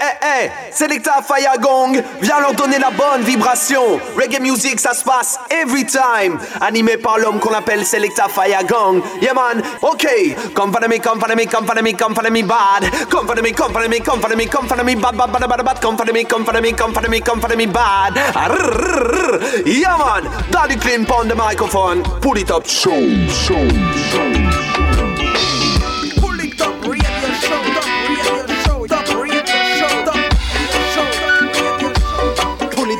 eh, 0.00 0.44
eh, 0.44 0.50
Selecta 0.72 1.22
Fire 1.22 1.58
Gong, 1.60 2.02
viens 2.20 2.40
leur 2.40 2.54
donner 2.54 2.78
la 2.78 2.90
bonne 2.90 3.22
vibration. 3.22 4.00
Reggae 4.16 4.40
music, 4.40 4.80
ça 4.80 4.94
se 4.94 5.04
passe 5.04 5.38
every 5.50 5.84
time. 5.84 6.38
Animé 6.60 6.96
par 6.96 7.18
l'homme 7.18 7.38
qu'on 7.38 7.54
appelle 7.54 7.84
Selecta 7.84 8.28
Fire 8.28 8.64
Gong. 8.66 9.02
Yeah 9.20 9.34
man, 9.34 9.62
ok. 9.82 10.06
Come 10.54 10.72
follow 10.72 10.88
me, 10.88 10.98
come 10.98 11.20
follow 11.20 11.34
me, 11.34 11.46
come 11.46 11.66
follow 11.66 11.82
me, 11.82 11.94
come 11.94 12.14
follow 12.14 12.30
me 12.30 12.42
bad. 12.42 12.90
Come 13.10 13.26
follow 13.26 13.42
me, 13.42 13.52
come 13.52 13.72
follow 13.72 13.88
me, 13.88 14.00
come 14.00 14.20
follow 14.20 14.36
me, 14.36 14.46
come 14.46 14.84
me 14.84 14.94
bad, 14.94 15.16
bad, 15.16 15.32
bad, 15.32 15.48
bad, 15.48 15.64
bad. 15.64 15.80
Come 15.80 15.96
follow 15.96 16.12
me, 16.12 16.24
come 16.24 16.44
follow 16.44 16.60
me, 16.60 16.72
come 16.72 16.92
me, 17.08 17.20
come 17.20 17.56
me 17.56 17.66
bad. 17.66 18.14
Yeah 19.66 19.96
man, 19.96 20.24
Daddy 20.50 20.76
Clean 20.76 21.04
on 21.06 21.28
the 21.28 21.34
microphone. 21.34 22.02
Pull 22.20 22.36
it 22.38 22.50
up, 22.50 22.66
show, 22.66 23.00
show, 23.28 23.68
show. 23.68 24.47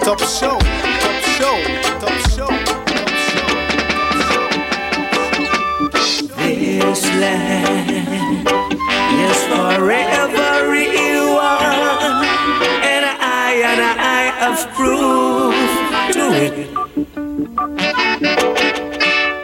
Top 0.08 0.20
show, 0.20 0.58
top 0.58 1.20
show, 1.36 1.56
top 2.00 2.18
show. 2.32 2.48
This 6.38 7.02
land 7.20 8.48
is 9.20 9.40
forever 9.52 10.52
one, 11.36 12.24
and 12.88 13.04
I 13.20 13.60
and 13.70 13.80
I 13.84 14.20
have 14.40 14.60
proof 14.78 15.56
to 16.16 16.24
it. 16.44 16.56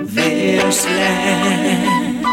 This 0.00 0.86
land 0.86 2.24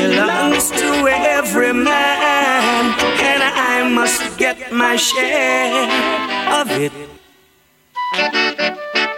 belongs 0.00 0.70
to 0.70 0.90
every 1.36 1.74
man, 1.74 2.84
and 3.20 3.42
I 3.42 3.86
must 3.92 4.38
get 4.38 4.72
my 4.72 4.96
share 4.96 6.08
of 6.60 6.70
it. 6.70 7.17
thank 8.18 9.17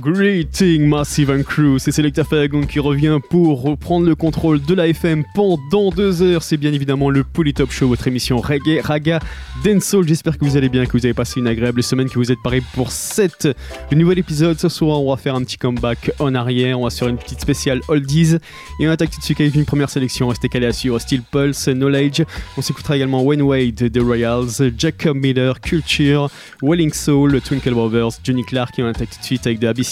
Greeting 0.00 0.88
Massive 0.88 1.30
and 1.30 1.42
Crew, 1.42 1.78
c'est 1.78 1.92
Selecta 1.92 2.24
Fagon 2.24 2.62
qui 2.62 2.78
revient 2.78 3.18
pour 3.30 3.62
reprendre 3.62 4.06
le 4.06 4.14
contrôle 4.14 4.60
de 4.60 4.74
la 4.74 4.88
FM 4.88 5.24
pendant 5.34 5.90
deux 5.90 6.22
heures. 6.22 6.42
C'est 6.42 6.56
bien 6.56 6.72
évidemment 6.72 7.08
le 7.08 7.24
Polytop 7.24 7.70
Show, 7.70 7.88
votre 7.88 8.06
émission 8.06 8.38
reggae, 8.38 8.80
raga, 8.82 9.20
dancehall. 9.64 10.06
J'espère 10.06 10.38
que 10.38 10.44
vous 10.44 10.56
allez 10.56 10.68
bien, 10.68 10.84
que 10.86 10.92
vous 10.92 11.06
avez 11.06 11.14
passé 11.14 11.40
une 11.40 11.46
agréable 11.46 11.82
semaine, 11.82 12.08
que 12.08 12.18
vous 12.18 12.30
êtes 12.30 12.42
parés 12.42 12.62
pour 12.74 12.92
cette 12.92 13.48
le 13.90 13.96
nouvel 13.96 14.18
épisode. 14.18 14.58
Ce 14.58 14.68
soir, 14.68 15.00
on 15.00 15.10
va 15.10 15.16
faire 15.16 15.34
un 15.34 15.42
petit 15.42 15.56
comeback 15.56 16.10
en 16.18 16.34
arrière, 16.34 16.78
on 16.78 16.84
va 16.84 16.90
faire 16.90 17.08
une 17.08 17.18
petite 17.18 17.40
spéciale 17.40 17.80
oldies 17.88 18.36
et 18.80 18.88
on 18.88 18.90
attaque 18.90 19.10
tout 19.10 19.20
de 19.20 19.24
suite 19.24 19.40
avec 19.40 19.54
une 19.54 19.64
première 19.64 19.90
sélection. 19.90 20.28
Restez 20.28 20.48
calés 20.48 20.66
à 20.66 20.72
suivre 20.72 20.98
Steel 20.98 21.22
Pulse, 21.22 21.68
Knowledge. 21.68 22.22
On 22.56 22.62
s'écoutera 22.62 22.96
également 22.96 23.22
Wayne 23.22 23.42
Wade, 23.42 23.90
The 23.92 24.00
Royals, 24.00 24.72
Jacob 24.76 25.16
Miller, 25.16 25.60
Culture, 25.60 26.28
Welling 26.62 26.92
Soul, 26.92 27.40
Twinkle 27.40 27.74
Brothers, 27.74 28.18
Johnny 28.22 28.44
Clark 28.44 28.78
et 28.78 28.82
on 28.82 28.88
attaque 28.88 29.10
tout 29.10 29.20
de 29.20 29.24
suite 29.24 29.46
avec 29.46 29.60
The 29.60 29.64
Abyss 29.64 29.85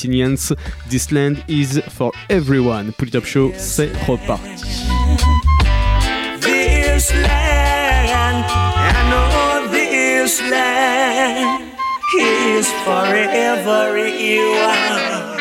This 0.88 1.12
land 1.12 1.44
is 1.48 1.80
for 1.88 2.12
everyone. 2.28 2.92
Pull 2.92 3.08
it 3.08 3.14
up 3.14 3.24
show, 3.24 3.52
c'est 3.56 3.90
reparti. 4.06 4.38
This 6.40 7.12
land, 7.12 8.44
I 8.46 8.92
know 9.10 9.70
this 9.70 10.40
land 10.42 11.72
is 12.18 12.68
forever 12.84 14.06
you 14.06 15.33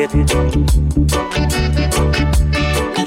it. 0.00 0.10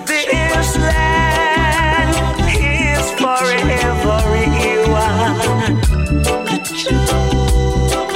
This 0.07 0.75
land 0.77 2.15
is 2.51 3.05
forever 3.21 4.19
one. 4.91 5.37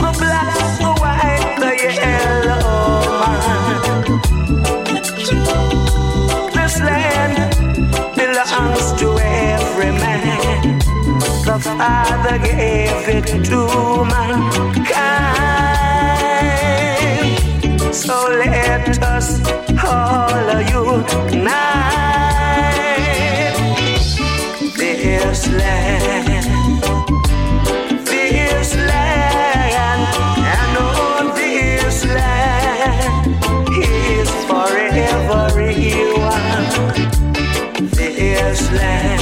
The 0.02 0.12
black, 0.20 0.60
the 0.80 0.92
white, 1.02 1.56
the 1.60 1.72
yellow 1.84 2.70
man. 3.22 4.02
This 6.54 6.76
land 6.82 7.36
belongs 8.16 8.86
to 9.00 9.08
every 9.24 9.92
man. 10.04 10.80
The 11.46 11.58
Father 11.60 12.38
gave 12.40 13.08
it 13.08 13.28
to 13.46 13.60
mankind. 14.06 15.75
So 17.96 18.28
let 18.28 19.00
us 19.04 19.40
all 19.82 20.62
unite. 20.70 21.56
This 24.76 25.48
land, 25.48 26.84
this 28.06 28.76
land, 28.76 30.08
and 30.38 30.78
all 30.78 31.34
this 31.36 32.06
land 32.06 33.28
is 33.82 34.30
forever 34.44 35.46
one. 36.20 36.68
This 37.92 38.72
land. 38.74 39.15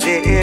Yeah. 0.00 0.41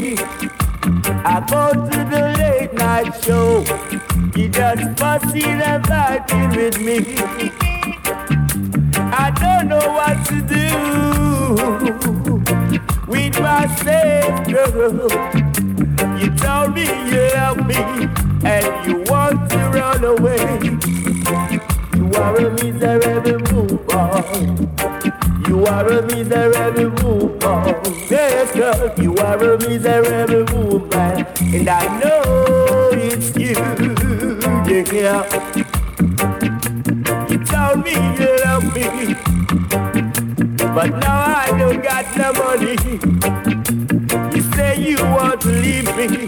I 0.00 1.44
go 1.50 1.72
to 1.72 1.98
the 2.04 2.22
late 2.38 2.72
night 2.72 3.12
show. 3.24 3.64
You 4.36 4.48
just 4.48 4.96
party 4.96 5.42
and 5.44 5.82
party 5.82 6.46
with 6.56 6.78
me. 6.80 6.98
I 9.10 9.32
don't 9.42 9.66
know 9.68 9.88
what 9.98 10.24
to 10.26 10.40
do 10.54 10.68
with 13.08 13.40
myself, 13.40 14.46
girl. 14.46 15.10
You 16.20 16.30
told 16.36 16.74
me 16.74 16.86
you 17.10 17.17
You 37.28 37.38
told 37.44 37.84
me 37.84 37.92
you 37.92 38.30
love 38.44 38.64
me, 38.74 39.14
but 40.74 40.90
now 41.00 41.20
I 41.36 41.46
don't 41.58 41.82
got 41.82 42.16
no 42.16 42.32
money. 42.32 42.76
You 44.34 44.42
say 44.52 44.80
you 44.80 44.96
want 44.96 45.42
to 45.42 45.48
leave 45.48 45.94
me 45.96 46.26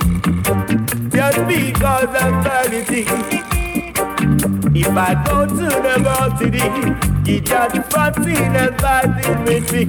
just 1.08 1.38
because 1.48 2.12
of 2.22 2.32
vanity. 2.44 3.06
If 4.78 4.88
I 4.88 5.14
go 5.24 5.46
to 5.46 5.54
the 5.54 5.98
mall 6.04 6.38
today, 6.38 6.94
you 7.24 7.40
just 7.40 7.90
fronting 7.90 8.36
and 8.36 8.80
fighting 8.80 9.44
with 9.44 9.72
me. 9.72 9.82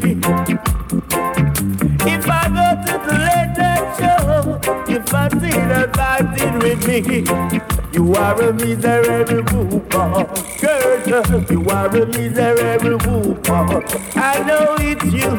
If 2.10 2.30
I 2.30 2.48
go 2.58 2.68
to 2.86 2.94
the 3.08 3.15
latest 3.27 3.84
show, 4.00 4.60
you 4.89 5.00
fancy 5.01 5.51
and 5.58 5.94
fighting 5.96 6.60
with 6.60 6.88
me. 6.88 7.61
You 8.01 8.15
are 8.15 8.41
a 8.41 8.51
miserable 8.51 9.43
woman. 9.43 10.25
Girl, 10.60 11.46
you 11.51 11.70
are 11.70 11.86
a 11.86 12.05
miserable 12.08 12.98
woman. 12.98 13.84
I 14.15 14.41
know 14.41 14.75
it's 14.79 15.05
you. 15.13 15.31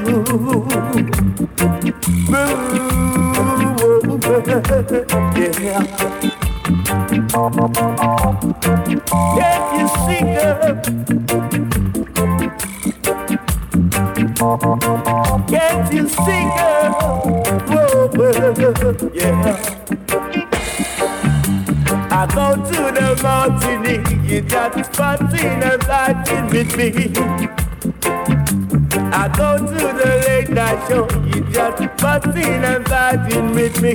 Yeah. 5.62 6.31
Fancying 24.94 25.62
and 25.62 25.82
fighting 25.84 26.46
with 26.48 26.76
me. 26.76 26.90
I 29.14 29.28
go 29.36 29.58
to 29.58 29.64
the 29.64 30.24
late 30.26 30.50
night 30.50 30.88
show, 30.88 31.08
you 31.26 31.44
just 31.50 32.00
fancying 32.00 32.64
and 32.64 32.86
fighting 32.88 33.54
with 33.54 33.80
me. 33.82 33.94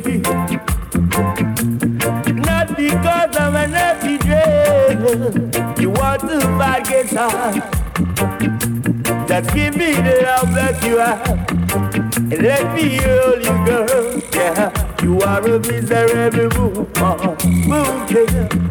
Not 2.42 2.76
because 2.76 3.38
I'm 3.38 3.56
an 3.56 3.74
empty 3.74 4.18
dream, 4.18 5.52
you 5.80 5.90
want 5.92 6.22
to 6.22 6.38
get 6.88 7.10
high. 7.12 7.60
Just 9.28 9.54
give 9.54 9.76
me 9.76 9.94
the 9.94 10.22
love 10.24 10.54
that 10.54 10.84
you 10.84 10.98
have. 10.98 11.28
And 12.32 12.42
let 12.42 12.76
me 12.76 12.98
hold 12.98 13.44
you, 13.44 13.66
girl. 13.66 14.22
Yeah, 14.34 14.72
you 15.04 15.20
are 15.22 15.42
a 15.42 15.60
miserable 15.60 16.88
woman. 16.96 18.67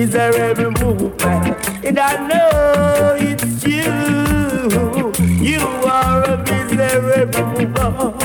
Woman, 0.00 0.12
yeah. 0.12 0.54
Miserable 0.54 0.94
woman. 0.94 1.56
And 1.84 1.98
I 1.98 2.28
know 2.28 3.16
it's 3.18 3.64
you. 3.64 5.12
You 5.44 5.60
are 5.60 6.22
a 6.24 6.38
miserable 6.38 7.44
woman. 7.54 8.20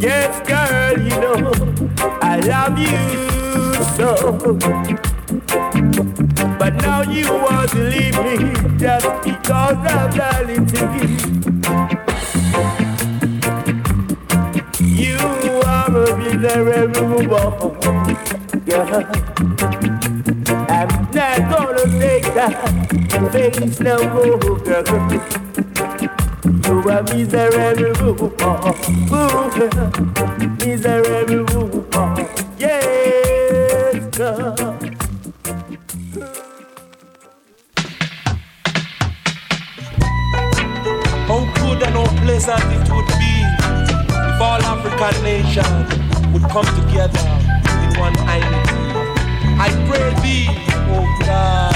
Yes, 0.00 0.40
girl, 0.48 0.98
you 0.98 1.16
know 1.20 1.52
I 2.22 2.40
love 2.40 2.78
you 2.78 3.84
so. 3.96 4.58
But 6.58 6.74
now 6.76 7.02
you 7.02 7.26
want 7.32 7.70
to 7.70 7.78
leave 7.78 8.18
me 8.18 8.54
just 8.78 9.06
because 9.22 9.78
of 9.92 10.14
reality. 10.14 10.80
You 10.98 12.09
miserable. 16.40 17.76
Yeah. 18.66 19.04
I'm 20.68 20.88
not 21.12 21.38
gonna 21.50 21.84
take 22.00 22.28
that 22.34 22.52
face 23.32 23.80
no 23.80 23.96
more, 24.14 24.58
girl. 24.60 24.84
You 26.64 26.76
are 26.88 27.02
miserable 27.02 28.14
woman. 28.14 28.74
Miserable 30.58 31.66
woman. 31.68 32.26
Yes, 32.58 34.16
girl. 34.16 34.56
How 41.28 41.40
good 41.54 41.82
and 41.82 41.94
how 41.94 42.08
pleasant 42.22 42.64
it 42.72 42.84
would 42.90 43.10
be 43.20 43.34
if 44.32 44.40
all 44.40 44.62
African 44.62 45.22
nations 45.22 46.09
would 46.40 46.50
come 46.50 46.64
together 46.76 47.20
in 47.84 48.00
one 48.00 48.14
unity. 48.14 48.78
I 49.58 49.68
pray 49.88 50.14
thee, 50.22 50.48
oh 50.90 51.06
God. 51.26 51.74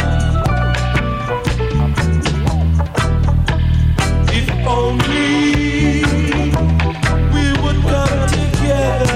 If 4.32 4.48
only 4.66 6.02
we 7.32 7.44
would 7.62 7.80
come 7.82 8.20
together, 8.28 9.13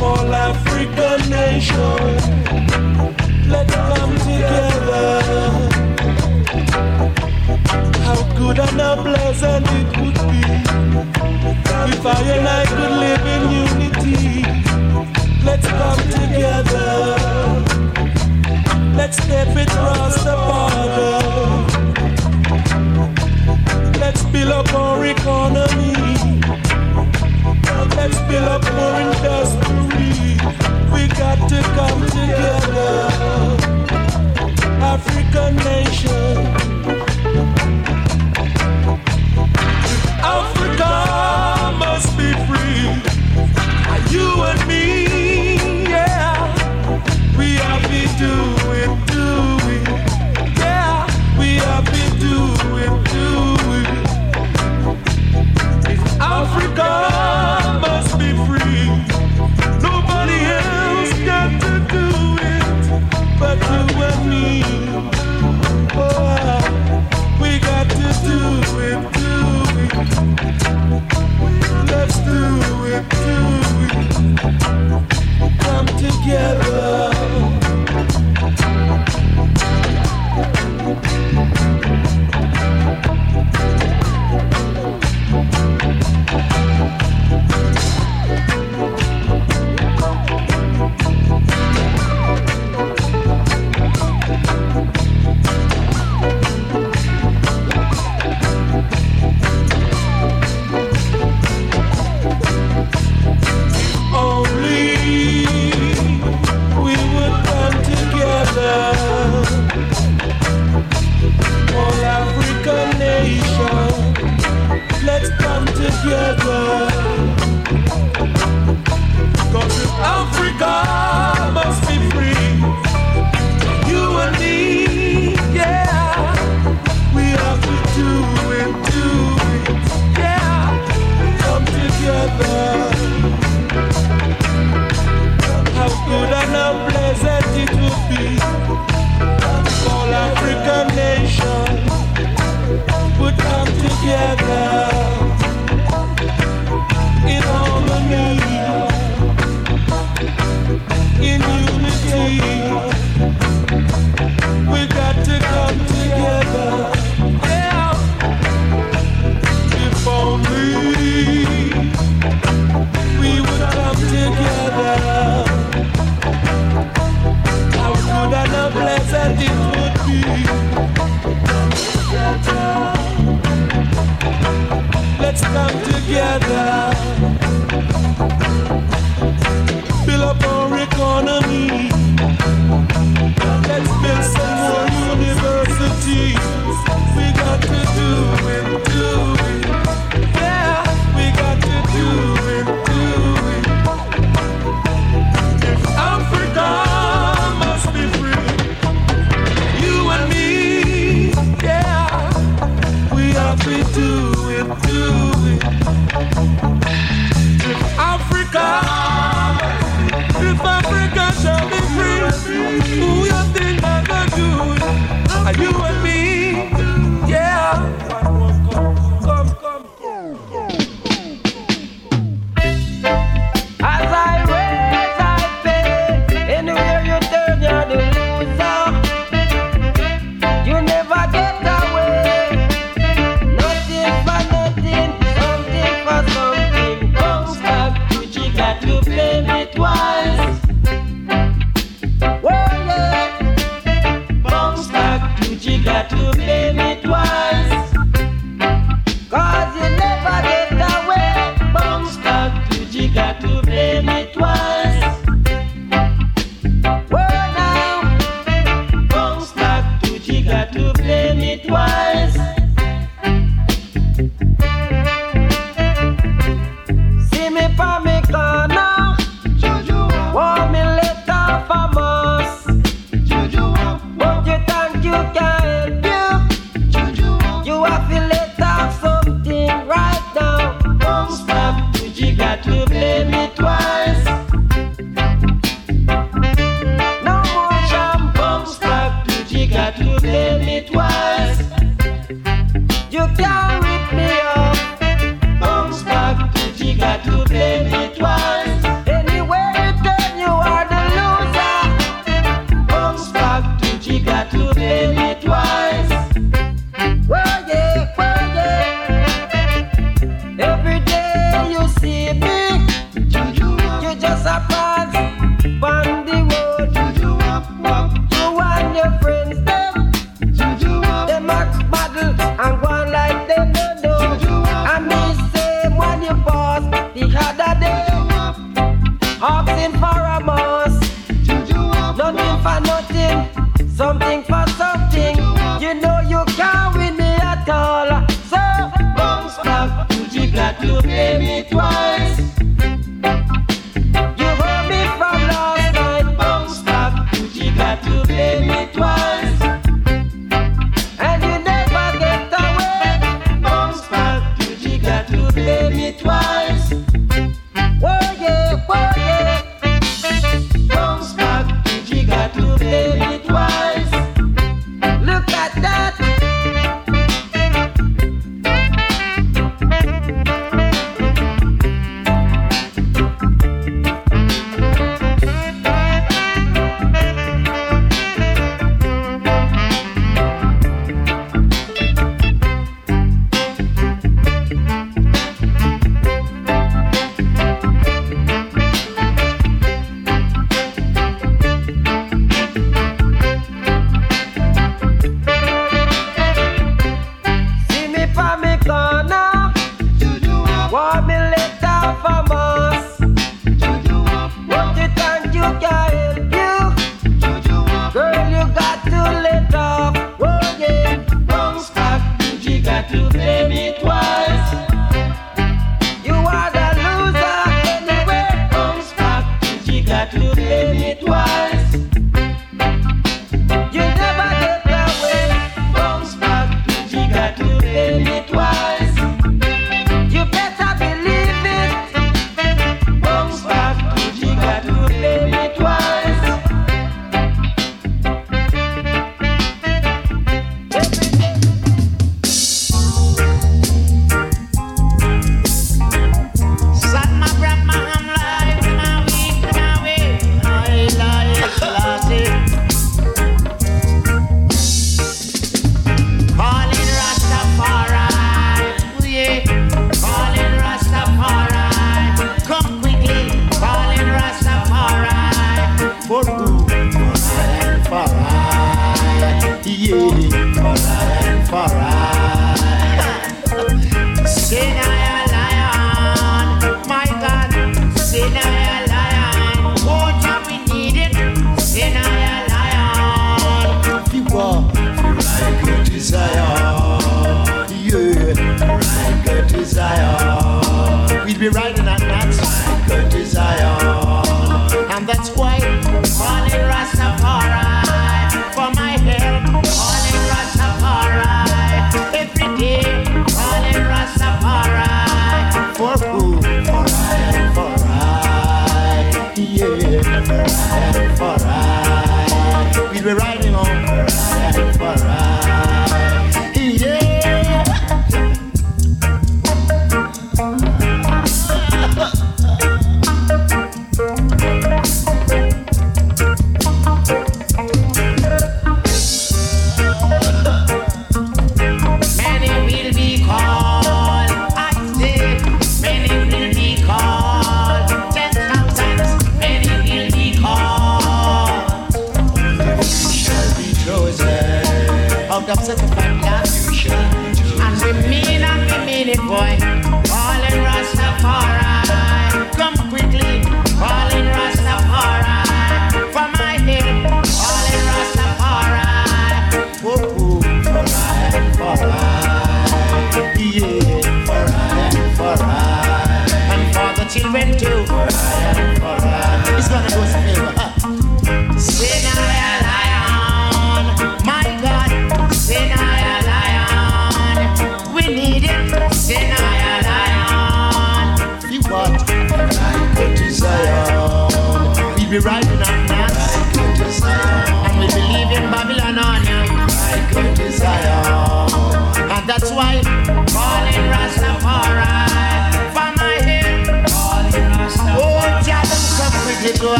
All 0.00 0.32
African 0.32 1.30
nations, 1.30 2.22
let's 3.48 3.74
come 3.74 4.14
together. 4.18 5.20
How 8.04 8.22
good 8.38 8.58
and 8.60 8.80
how 8.80 9.02
pleasant 9.02 9.66
it 9.68 9.88
would 9.98 10.18
be 10.30 10.42
if 11.90 12.06
and 12.06 12.94
live 13.00 13.26
in 13.34 13.42
unity. 13.64 14.42
Let's 15.44 15.66
come 15.66 16.02
together. 16.18 16.90
Let's 18.96 19.16
step 19.16 19.56
it 19.56 19.70
the 20.24 20.36
border. 20.46 21.18
Let's 23.98 24.22
build 24.24 24.52
up 24.52 24.72
our 24.74 25.04
economy. 25.04 26.07
Let's 28.08 28.20
build 28.22 28.48
up 28.48 28.64
our 28.64 29.00
industry. 29.02 30.40
We 30.94 31.08
got 31.08 31.38
to 31.52 31.60
come 31.76 32.00
together. 32.16 32.90
African 34.80 35.56
nation. 35.56 36.36
Africa 40.38 40.92
must 41.78 42.08
be 42.16 42.32
free. 42.48 42.84
You 44.14 44.28
and 44.50 44.60
me, 44.66 44.77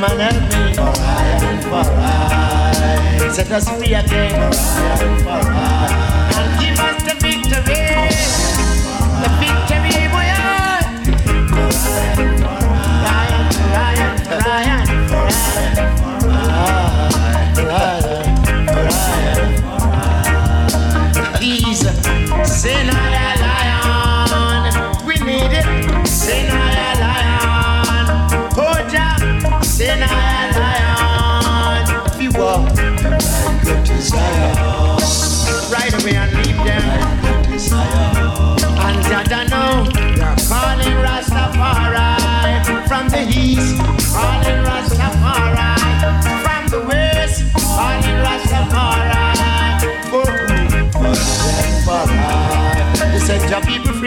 Come 0.00 0.12
and 0.12 0.20
help 0.22 0.42
me, 0.44 0.74
for 0.74 0.82
I, 0.82 1.60
for 1.60 1.92
I. 2.00 3.32
Set 3.34 3.50
us 3.50 3.68
free 3.68 3.92
again, 3.92 4.30
for 4.30 4.56
I, 4.56 4.96
for 5.22 5.28
I. 5.28 6.32
And 6.36 6.50
give 6.58 6.80
us 6.80 7.02
the 7.02 7.14
victory. 7.20 7.89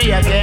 free 0.03 0.11
again. 0.11 0.42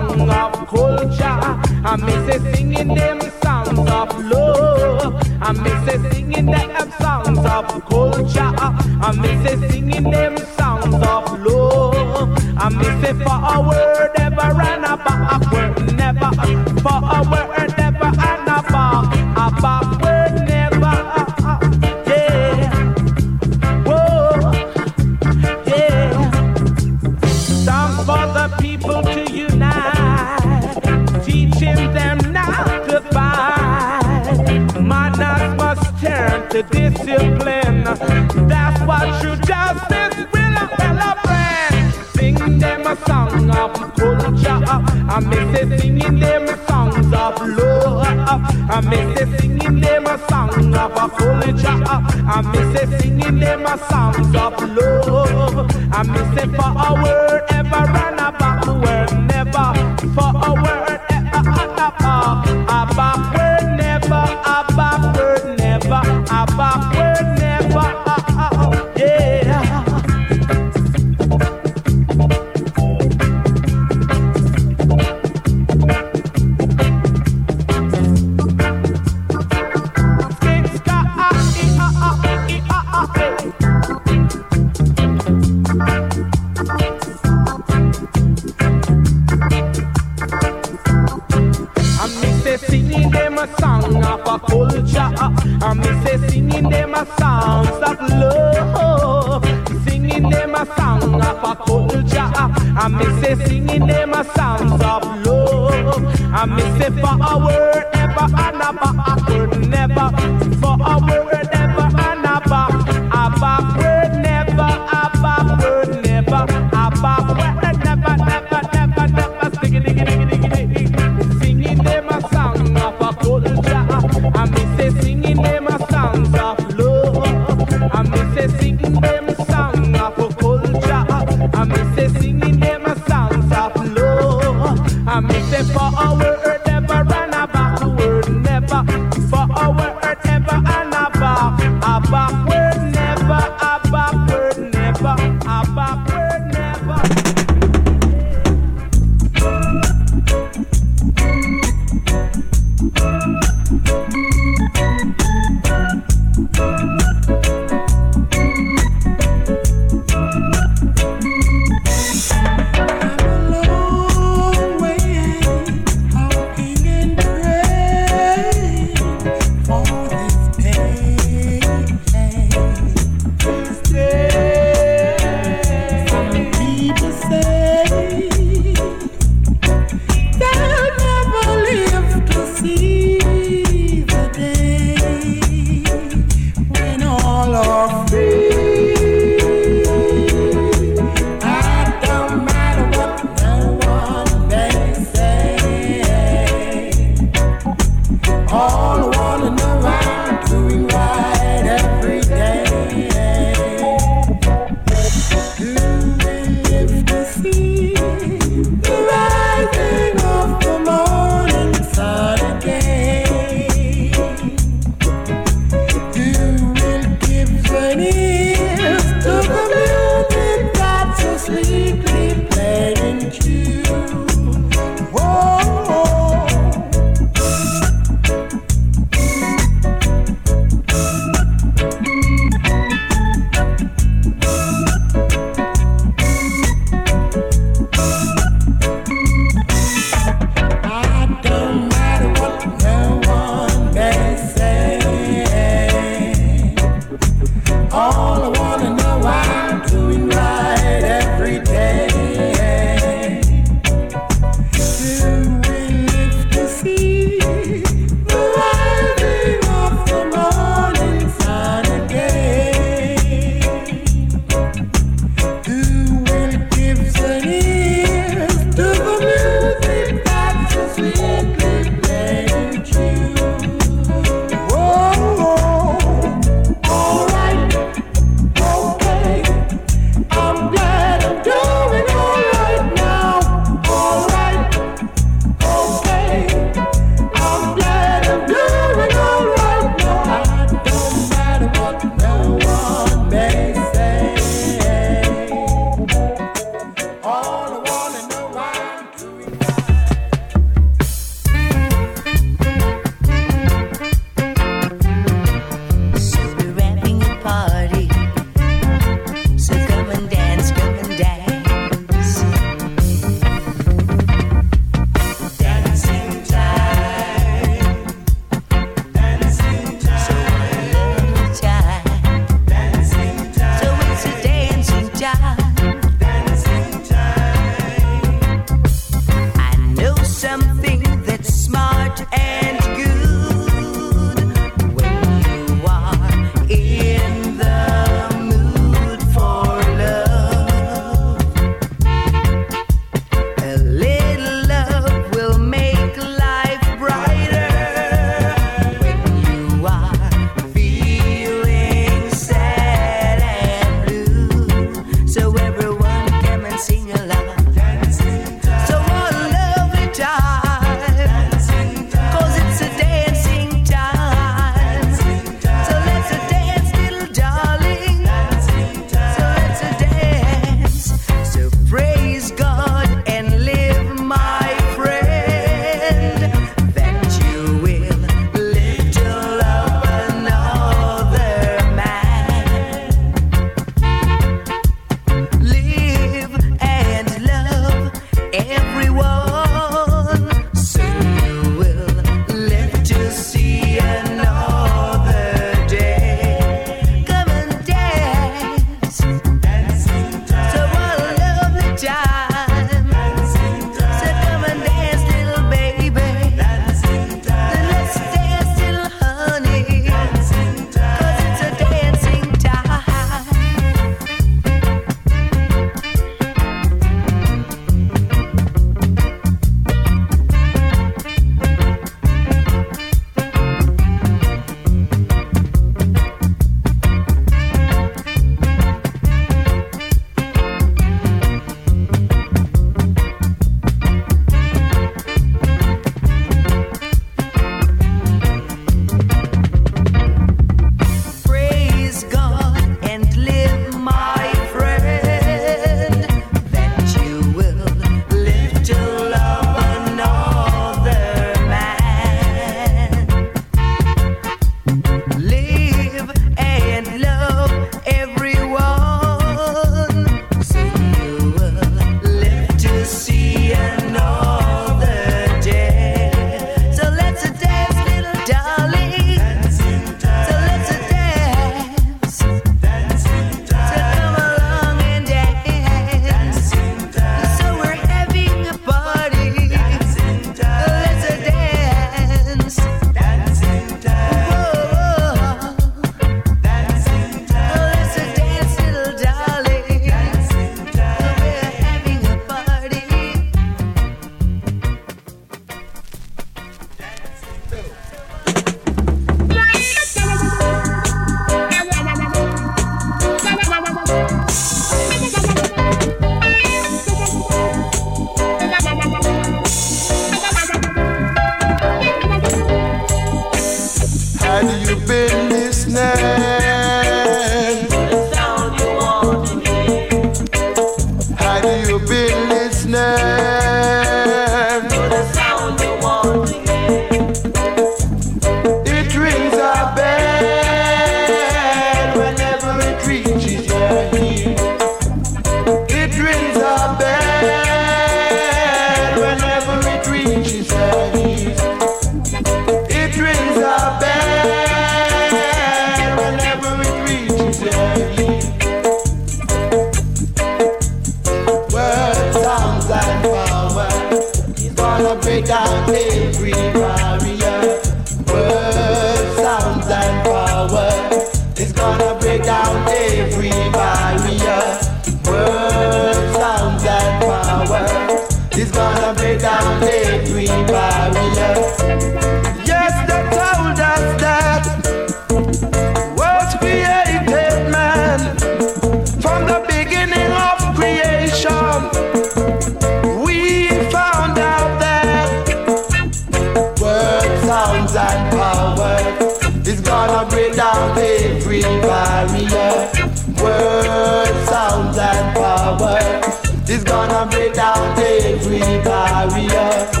Every 598.61 598.83
barrier. 598.83 600.00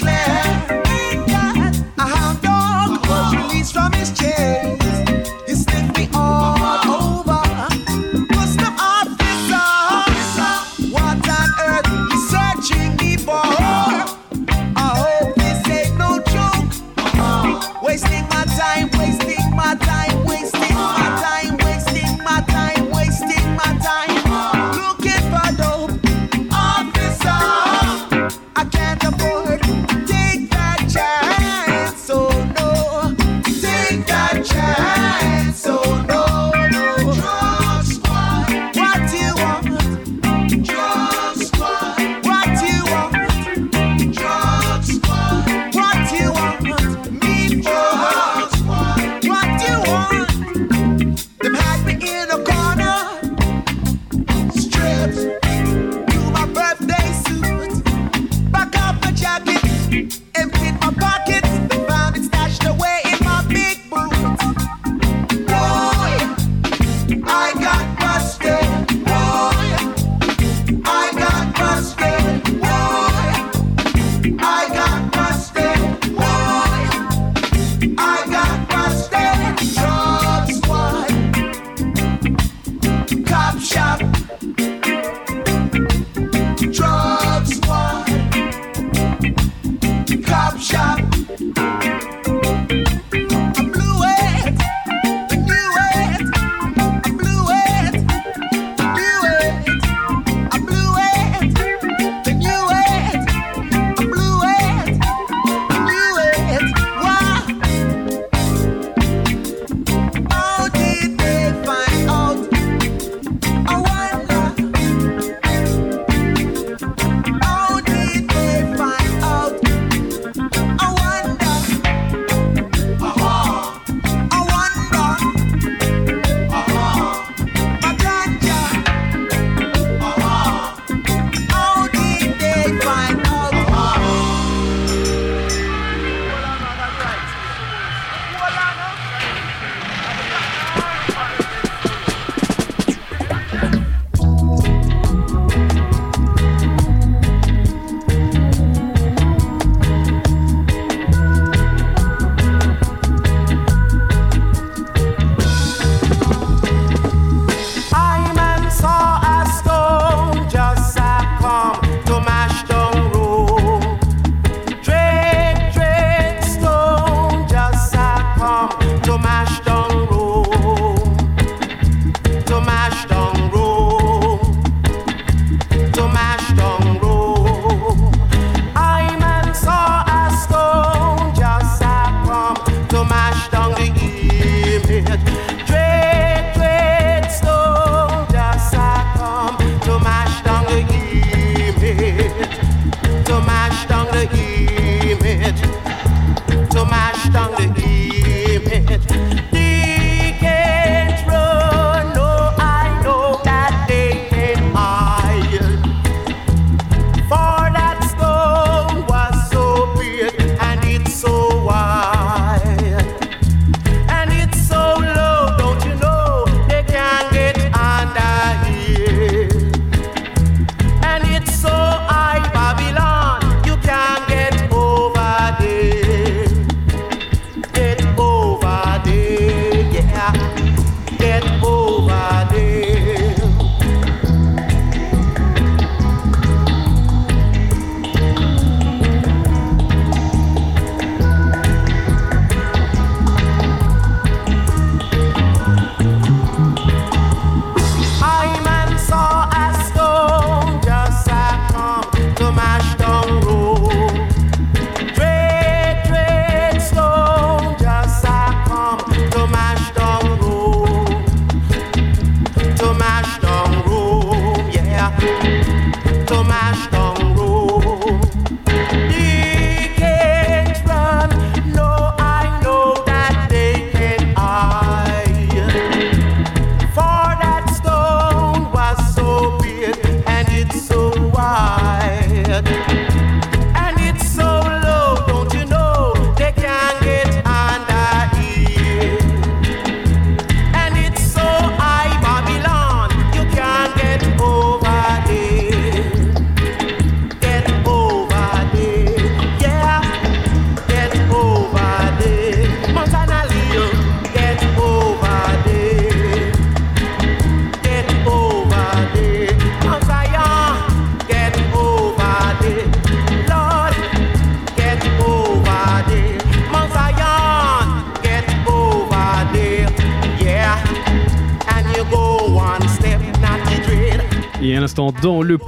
Declare. 0.00 0.49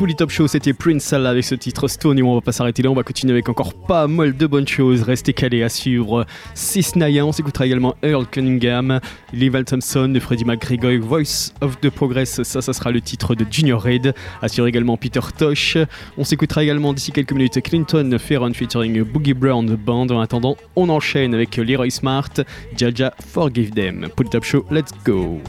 Pouli 0.03 0.17
Top 0.17 0.31
Show, 0.31 0.49
c'était 0.49 0.73
Prince 0.73 1.05
Sal 1.05 1.25
avec 1.29 1.45
ce 1.45 1.55
titre 1.55 1.87
Stone. 1.87 2.19
Et 2.19 2.25
on 2.25 2.35
va 2.35 2.41
pas 2.41 2.51
s'arrêter 2.51 2.83
là, 2.83 2.91
on 2.91 2.95
va 2.95 3.05
continuer 3.05 3.35
avec 3.35 3.49
encore 3.49 3.73
pas 3.73 4.09
mal 4.09 4.37
de 4.37 4.47
bonnes 4.49 4.67
choses. 4.67 5.03
Restez 5.03 5.33
calés 5.33 5.63
à 5.63 5.69
suivre 5.69 6.27
6 6.55 6.97
Naya. 6.97 7.25
On 7.25 7.31
s'écoutera 7.31 7.67
également 7.67 7.95
Earl 8.03 8.27
Cunningham, 8.27 8.99
Leval 9.33 9.65
Thompson 9.65 10.09
de 10.09 10.19
Freddie 10.19 10.45
McGregor, 10.45 10.99
Voice 11.07 11.53
of 11.61 11.79
the 11.81 11.89
Progress. 11.89 12.43
Ça, 12.43 12.61
ça 12.61 12.73
sera 12.73 12.91
le 12.91 13.01
titre 13.01 13.37
de 13.37 13.47
Junior 13.49 13.81
Raid. 13.81 14.13
Assure 14.41 14.67
également 14.67 14.97
Peter 14.97 15.21
Tosh. 15.39 15.79
On 16.19 16.25
s'écoutera 16.25 16.65
également 16.65 16.93
d'ici 16.93 17.13
quelques 17.13 17.31
minutes 17.31 17.63
Clinton 17.63 18.17
Ferron 18.19 18.53
featuring 18.53 19.05
Boogie 19.05 19.35
Brown 19.35 19.77
Band. 19.77 20.09
En 20.09 20.19
attendant, 20.19 20.57
on 20.75 20.89
enchaîne 20.89 21.33
avec 21.33 21.57
Leroy 21.57 21.91
Smart, 21.91 22.33
Jaja 22.77 23.15
Forgive 23.25 23.71
Them. 23.71 24.09
Pouli 24.17 24.31
Top 24.31 24.43
Show, 24.43 24.65
let's 24.69 24.91
go. 25.05 25.41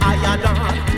I 0.00 0.36
done, 0.36 0.91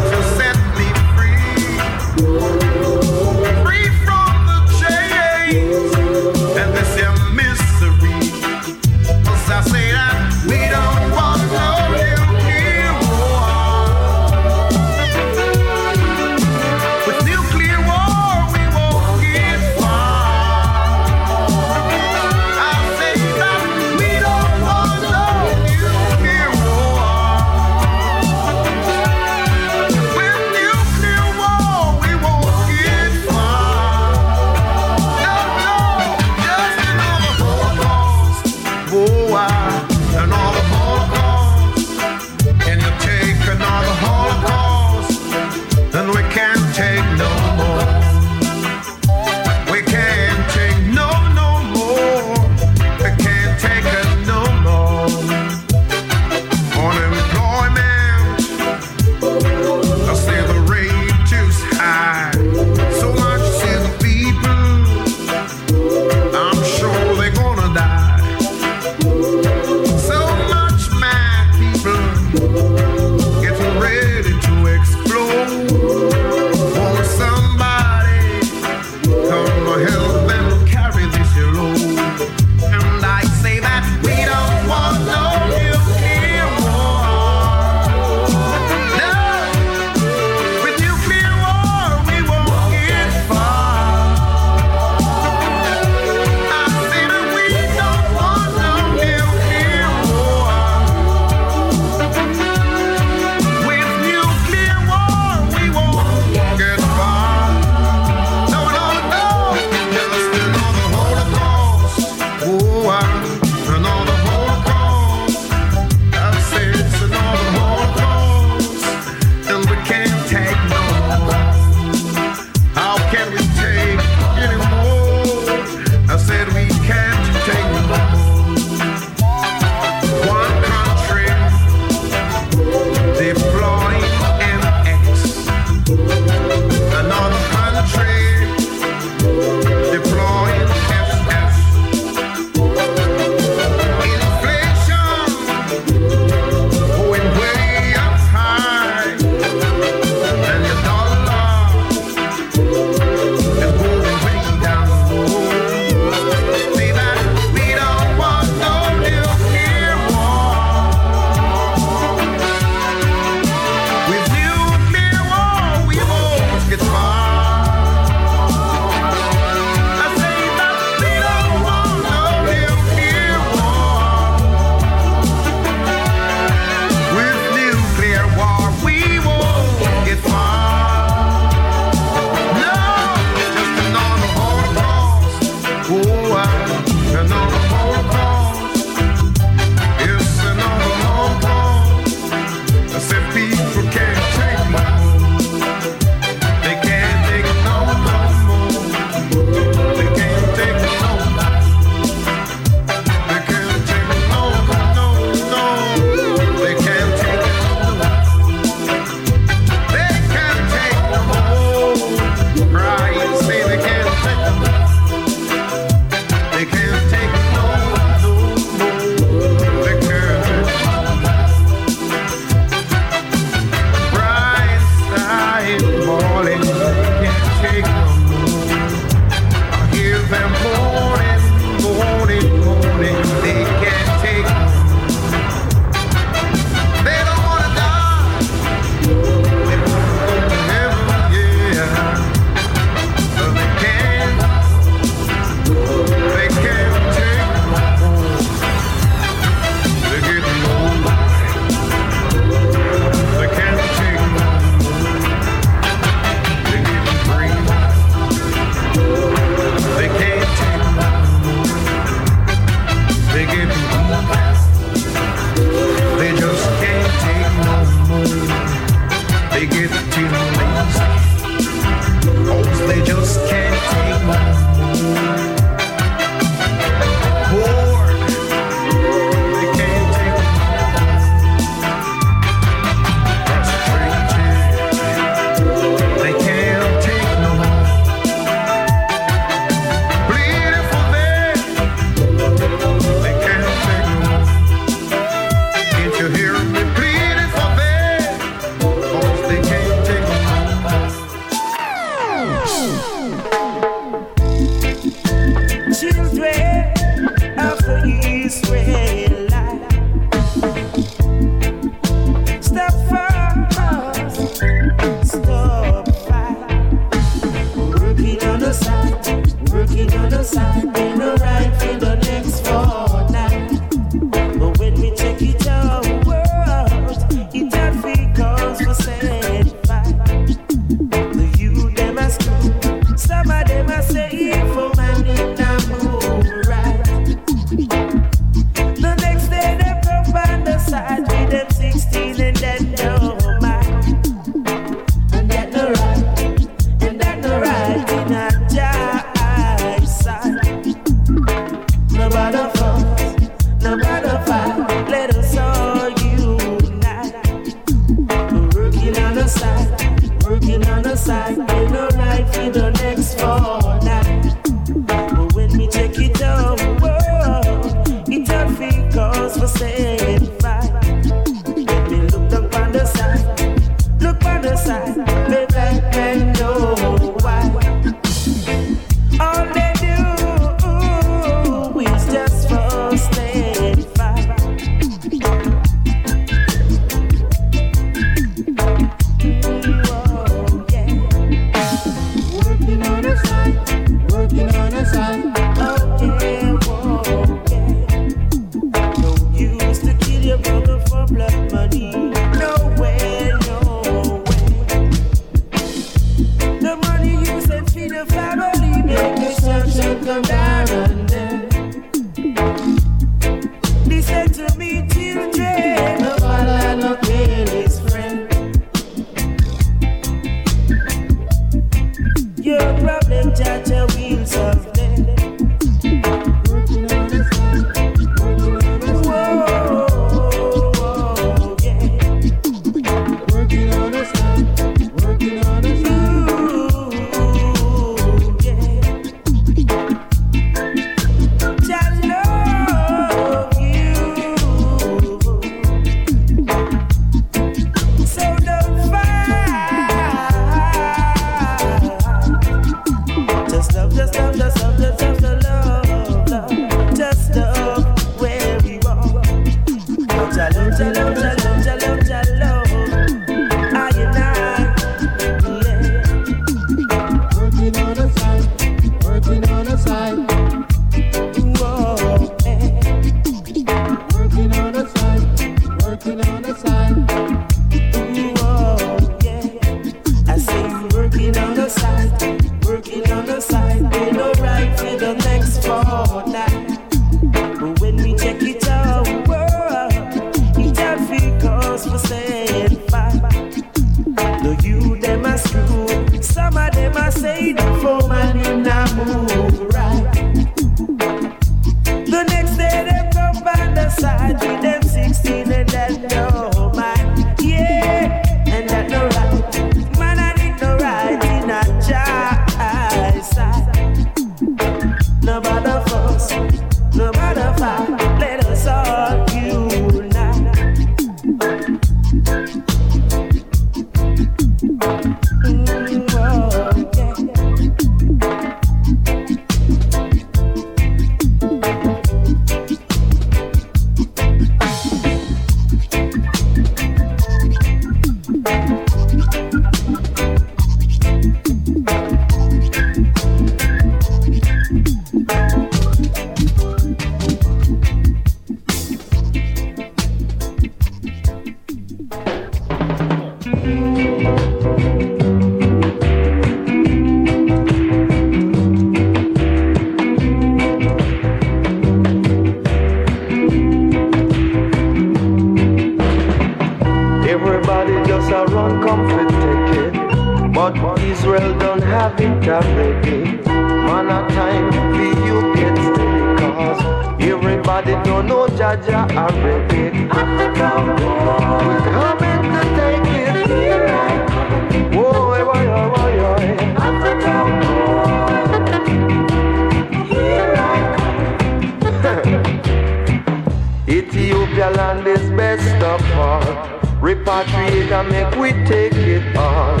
Repatriate 597.28 598.10
and 598.10 598.30
make 598.30 598.54
we 598.56 598.72
take 598.86 599.12
it 599.12 599.54
all. 599.54 600.00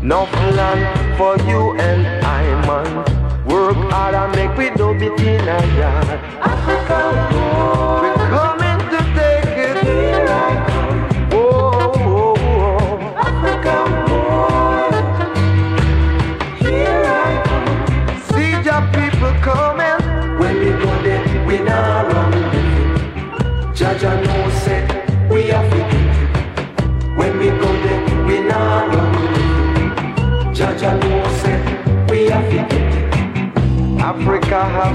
Enough 0.00 0.32
land 0.56 1.18
for 1.18 1.36
you 1.46 1.76
and 1.76 2.06
I, 2.24 2.44
man. 2.66 3.44
Work 3.46 3.76
hard 3.92 4.14
and 4.14 4.34
make 4.34 4.56
we 4.56 4.70
do 4.74 4.92
it 4.92 5.20
in 5.20 5.46
a 5.46 5.60
yard. 5.76 6.08
Africa, 6.40 7.85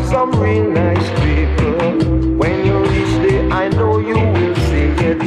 Some 0.09 0.31
real 0.41 0.69
nice 0.71 1.09
people. 1.21 2.37
When 2.37 2.65
you 2.65 2.79
reach 2.79 3.13
there, 3.23 3.51
I 3.51 3.67
know 3.69 3.99
you 3.99 4.15
will 4.15 4.55
see 4.67 4.87
it. 5.09 5.17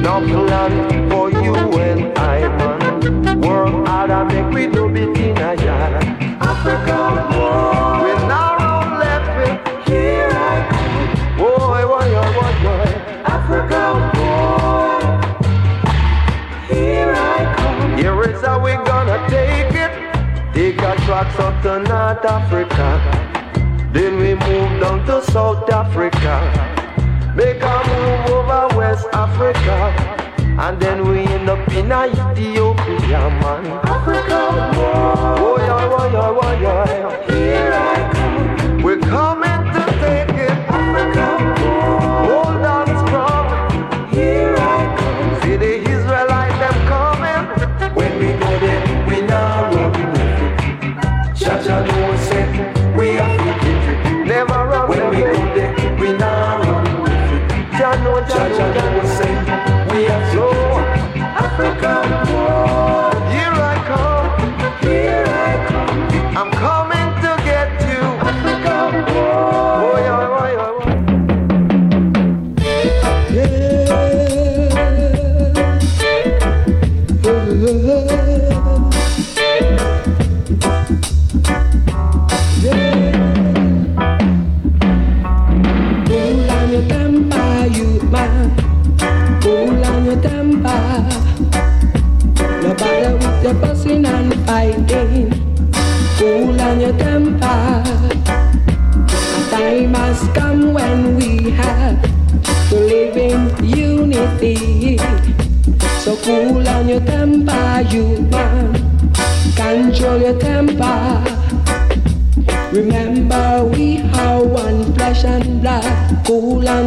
No 0.00 0.20
plan 0.20 1.10
for 1.10 1.30
you 1.30 1.54
and 1.54 2.18
I, 2.18 2.48
man. 2.56 3.40
Work 3.40 3.86
hard 3.86 4.10
and 4.10 4.28
make 4.28 4.52
we 4.54 4.66
do 4.72 4.88
it 4.88 5.16
in 5.18 5.36
a 5.36 5.54
yard. 5.64 6.04
Africa, 6.40 6.98
boy. 7.32 8.04
we 8.04 8.12
now 8.28 8.56
run 8.56 8.98
left. 8.98 9.88
Here 9.88 10.30
I 10.30 10.68
come. 10.70 11.38
Boy, 11.38 11.82
boy, 11.90 12.08
boy, 12.14 12.30
boy, 12.36 12.54
boy. 12.64 12.90
Africa, 13.36 13.82
boy. 14.14 15.00
Here 16.74 17.14
I 17.14 17.54
come. 17.56 17.98
Here 17.98 18.22
is 18.30 18.40
how 18.42 18.58
we 18.62 18.72
gonna 18.72 19.18
take 19.28 19.74
it. 19.74 19.92
Take 20.54 20.78
a 20.82 20.96
tracks 21.04 21.38
up 21.38 21.62
to 21.62 21.80
North 21.80 22.24
Africa. 22.24 23.21
Then 23.92 24.16
we 24.16 24.34
move 24.34 24.80
down 24.80 25.04
to 25.06 25.22
South 25.30 25.68
Africa. 25.70 26.36
Make 27.36 27.62
a 27.62 27.76
move 27.88 28.30
over 28.36 28.76
West 28.76 29.06
Africa. 29.12 29.92
And 30.58 30.80
then 30.80 31.08
we 31.08 31.20
end 31.20 31.50
up 31.50 31.66
in 31.72 31.92
Ethiopia, 31.92 33.20
man. 33.40 33.66
Africa, 33.84 34.40
oh 34.76 35.56
yeah, 35.58 35.96
oh 35.98 36.10
yeah, 36.10 36.40
oh 36.42 36.60
yeah. 36.60 37.26
Here 37.30 37.72
I 37.72 38.10
come. 38.12 38.82
We're 38.82 38.98
coming 39.00 39.41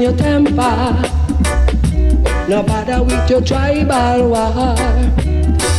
your 0.06 0.16
temper. 0.18 1.02
No 2.48 2.62
bother 2.62 3.02
with 3.04 3.28
your 3.28 3.42
tribal 3.42 4.30
war. 4.30 4.76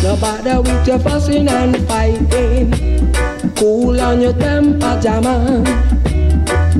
No 0.03 0.17
bother 0.21 0.61
with 0.61 0.85
your 0.89 0.99
fussing 0.99 1.47
and 1.47 1.77
fighting. 1.87 2.73
Cool 3.55 4.01
on 4.01 4.21
your 4.21 4.33
temper, 4.33 4.99
Jaman. 5.01 5.65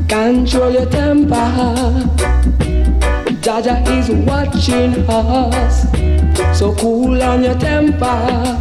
Control 0.09 0.73
your 0.73 0.87
temper. 0.87 2.11
Jah 3.43 3.63
Jah 3.63 3.81
is 3.95 4.11
watching 4.27 5.09
us. 5.09 5.87
So 6.59 6.75
cool 6.75 7.23
on 7.23 7.45
your 7.45 7.59
temper. 7.59 8.59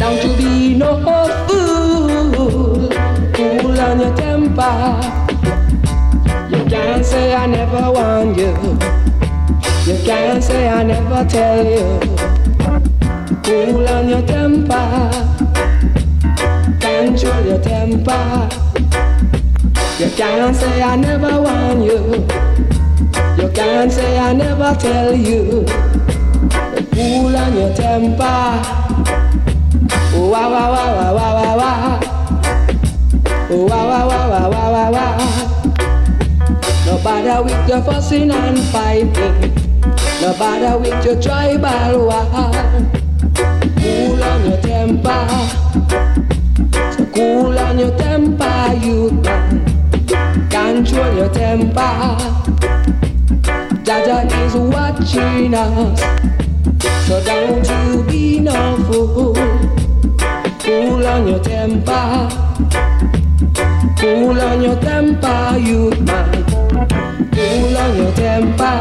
Don't 0.00 0.24
you 0.24 0.36
be 0.36 0.74
no 0.76 0.98
fool. 1.46 2.88
Cool 3.34 3.80
on 3.80 4.00
your 4.00 4.16
temper. 4.16 5.19
You 6.70 6.76
can't 6.76 7.04
say 7.04 7.34
I 7.34 7.46
never 7.46 7.90
warned 7.90 8.36
you. 8.36 8.54
You 9.90 9.98
can't 10.04 10.40
say 10.40 10.68
I 10.68 10.84
never 10.84 11.28
tell 11.28 11.66
you. 11.66 11.98
Cool 13.42 13.88
on 13.88 14.08
your 14.08 14.22
temper. 14.22 15.10
Control 16.78 17.44
your 17.44 17.60
temper. 17.60 18.48
You 19.98 20.10
can't 20.10 20.54
say 20.54 20.80
I 20.80 20.94
never 20.94 21.42
warn 21.42 21.82
you. 21.82 22.24
You 23.42 23.50
can't 23.52 23.90
say 23.90 24.16
I 24.20 24.32
never 24.32 24.72
tell 24.78 25.12
you. 25.12 25.64
Cool 26.94 27.36
on 27.36 27.56
your 27.56 27.74
temper. 27.74 28.62
Oh, 30.14 30.28
wow, 30.30 30.48
wow, 30.52 30.70
wow, 30.70 30.94
wow, 30.94 31.14
wow, 31.16 31.34
wow, 31.34 32.00
oh, 33.50 33.66
wow. 33.66 34.04
Oh, 34.04 34.09
bother 37.40 37.54
with 37.54 37.68
your 37.68 37.82
fussing 37.82 38.30
and 38.30 38.58
fighting. 38.70 39.54
No 40.20 40.34
bother 40.38 40.78
with 40.78 41.04
your 41.04 41.20
tribal 41.20 42.06
war. 42.06 42.50
Cool 43.80 44.22
on 44.22 44.44
your 44.44 44.60
temper. 44.60 45.28
So 46.96 47.06
cool 47.14 47.58
on 47.58 47.78
your 47.78 47.96
temper, 47.96 48.74
youth 48.82 49.12
man. 49.24 50.48
Control 50.50 51.14
your 51.16 51.28
temper. 51.30 52.16
Jah 53.84 54.04
Jah 54.04 54.44
is 54.44 54.54
watching 54.54 55.54
us. 55.54 56.00
So 57.06 57.22
don't 57.24 57.66
you 57.68 58.02
be 58.04 58.40
no 58.40 58.76
fool. 58.86 59.34
Cool 60.60 61.06
on 61.06 61.28
your 61.28 61.40
temper. 61.40 62.28
Cool 63.98 64.40
on 64.40 64.62
your 64.62 64.76
temper, 64.80 65.58
youth 65.58 66.00
man 66.00 66.39
cool 67.40 67.76
on 67.76 67.96
your 67.96 68.12
temper. 68.12 68.80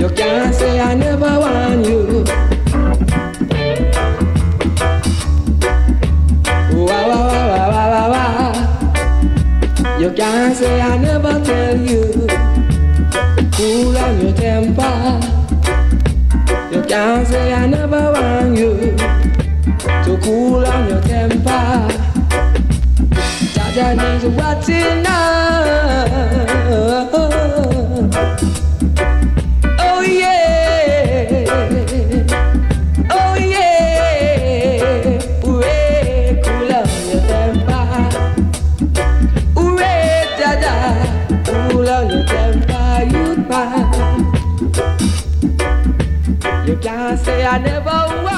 You 0.00 0.08
can't 0.08 0.54
say 0.54 0.80
I 0.80 0.94
never 0.94 1.32
want 1.44 1.86
you. 1.86 2.24
Wah, 6.72 7.02
wah, 7.08 7.24
wah, 7.30 7.46
wah, 7.52 7.68
wah, 7.74 7.88
wah, 7.92 8.08
wah. 8.14 8.54
You 10.00 10.10
can't 10.12 10.56
say 10.56 10.80
I 10.80 10.96
never 10.96 11.34
tell 11.44 11.76
you. 11.76 12.04
Cool 13.56 13.96
on 14.04 14.20
your 14.22 14.34
temper. 14.34 14.98
You 16.72 16.82
can't 16.82 17.26
say 17.26 17.52
I 17.52 17.66
never 17.66 18.12
want 18.14 18.56
you. 18.56 18.96
To 20.04 20.18
cool 20.22 20.64
on 20.64 20.88
your 20.88 21.02
temper. 21.02 22.07
I 23.80 23.94
need 23.94 24.22
you 24.22 24.30
watching 24.30 25.02
now. 25.02 26.04
Oh 29.80 30.02
yeah, 30.02 31.44
oh 33.10 33.34
yeah. 33.36 35.18
Ure 35.44 36.42
kula 36.44 36.80
yotemba, 37.08 37.80
ure 39.56 39.94
dada 40.38 40.74
kula 41.70 41.96
yotemba 42.10 42.82
yutma. 43.12 43.62
You 46.66 46.76
can't 46.78 47.18
say 47.20 47.44
I 47.44 47.58
never 47.58 47.98
was. 48.24 48.37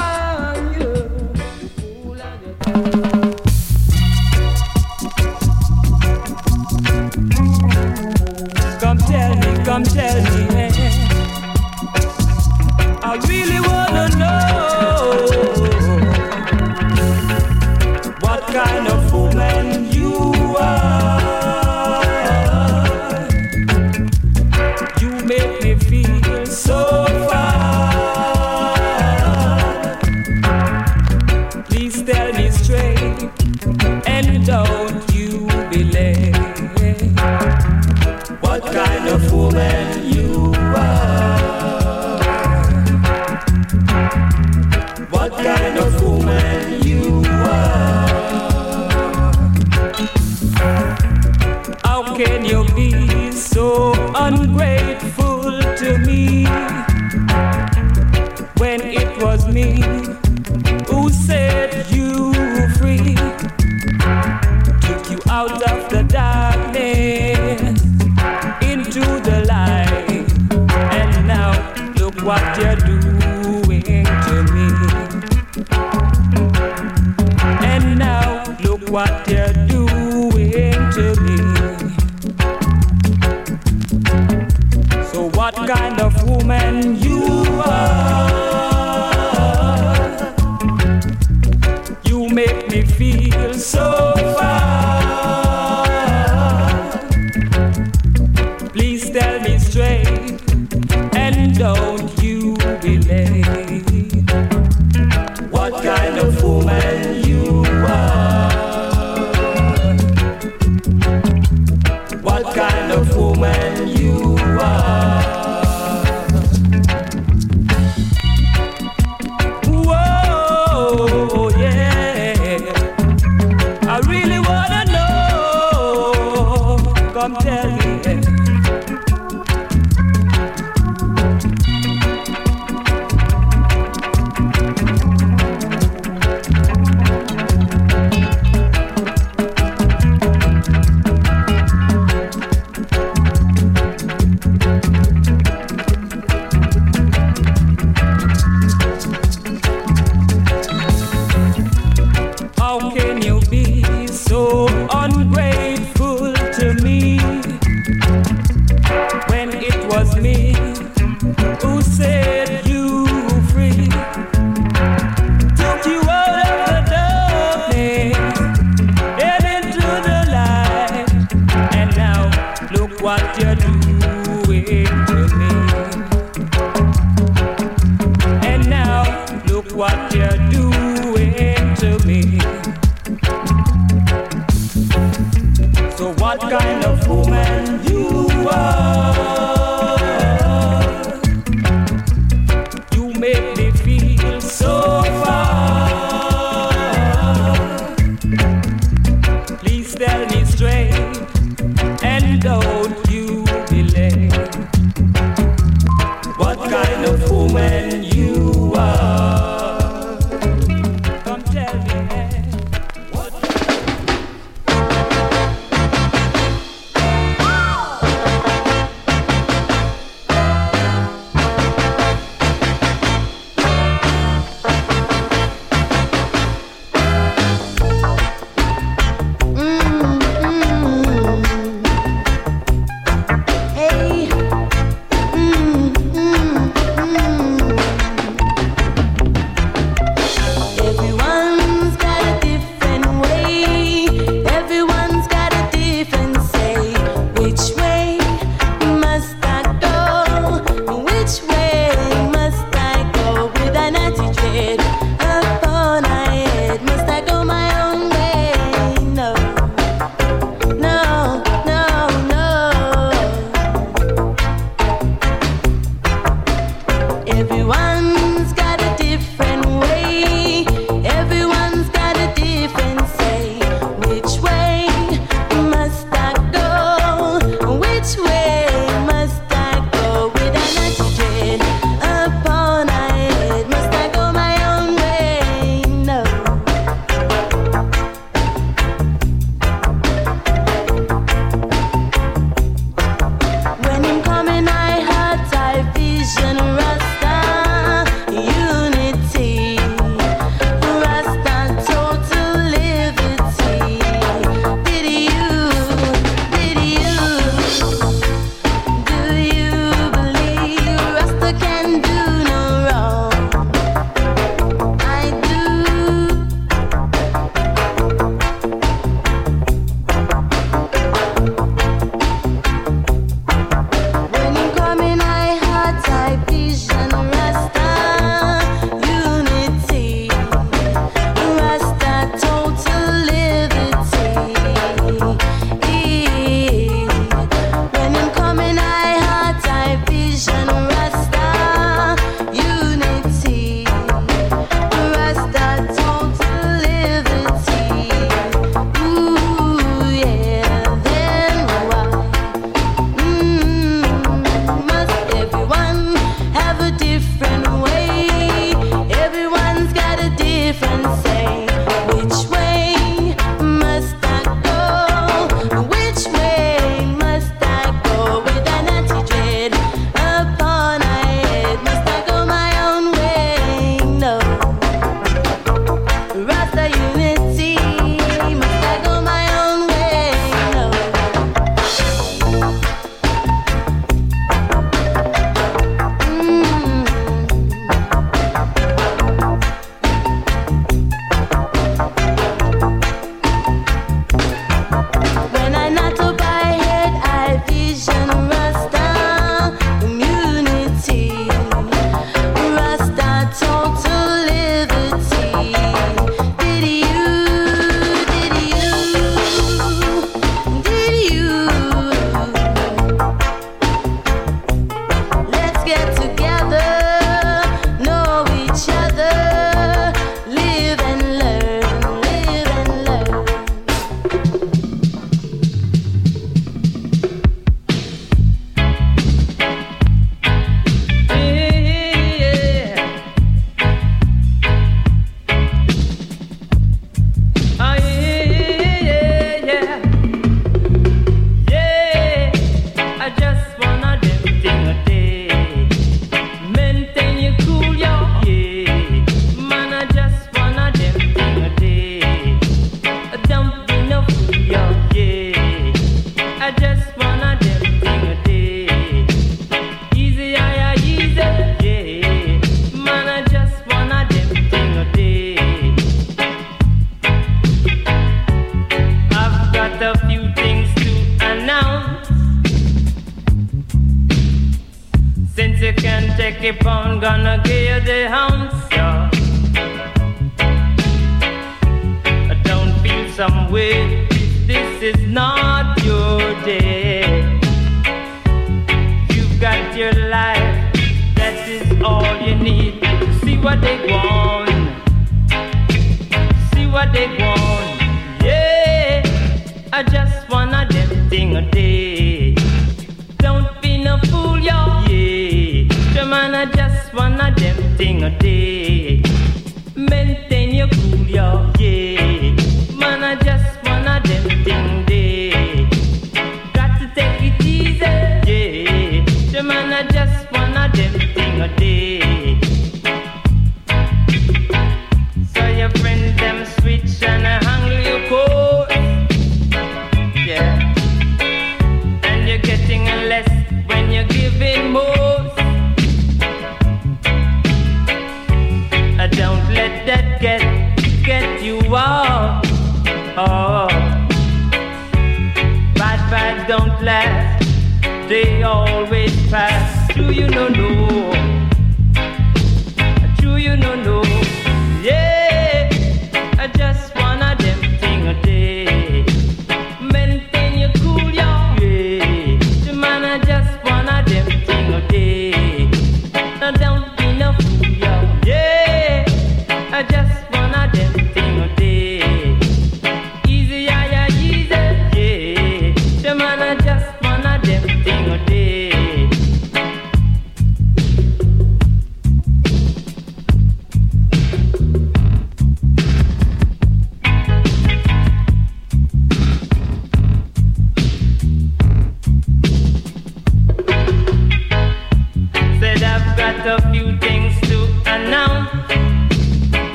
Got 596.63 596.83
a 596.83 596.91
few 596.91 597.17
things 597.17 597.59
to 597.61 597.85
announce. 598.05 598.69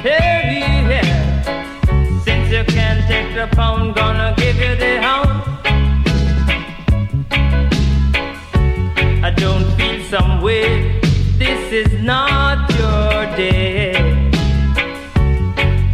Hey, 0.02 0.62
yeah. 0.90 1.42
Since 2.24 2.50
you 2.50 2.64
can't 2.64 3.06
take 3.06 3.34
the 3.36 3.46
pound, 3.54 3.94
gonna 3.94 4.34
give 4.36 4.56
you 4.56 4.74
the 4.74 5.00
hound. 5.00 5.42
I 9.24 9.30
don't 9.30 9.64
feel 9.76 10.02
some 10.04 10.40
way. 10.40 11.00
This 11.38 11.72
is 11.72 12.02
not 12.02 12.68
your 12.70 13.36
day. 13.36 13.92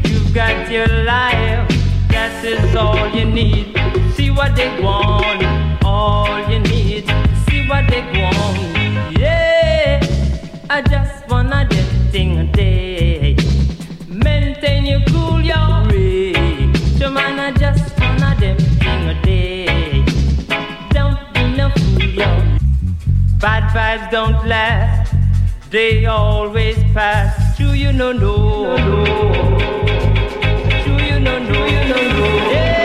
You've 0.04 0.32
got 0.32 0.70
your 0.70 0.86
life. 0.86 1.68
That 2.08 2.42
is 2.44 2.74
all 2.74 3.08
you 3.14 3.26
need. 3.26 3.76
See 4.14 4.30
what 4.30 4.56
they 4.56 4.70
want. 4.80 5.84
All 5.84 6.50
you 6.50 6.60
need. 6.60 7.04
See 7.46 7.68
what 7.68 7.86
they 7.90 8.00
want. 8.18 8.81
Vibes 23.72 24.10
don't 24.10 24.46
last. 24.46 25.14
They 25.70 26.04
always 26.04 26.76
pass. 26.92 27.56
Do 27.56 27.72
you 27.72 27.90
know 27.90 28.12
no? 28.12 28.76
Do 30.84 30.92
you 31.02 31.18
know 31.18 31.38
no? 31.38 31.66
You 31.66 31.88
know 31.88 32.02
no? 32.18 32.22
Maintain 32.52 32.81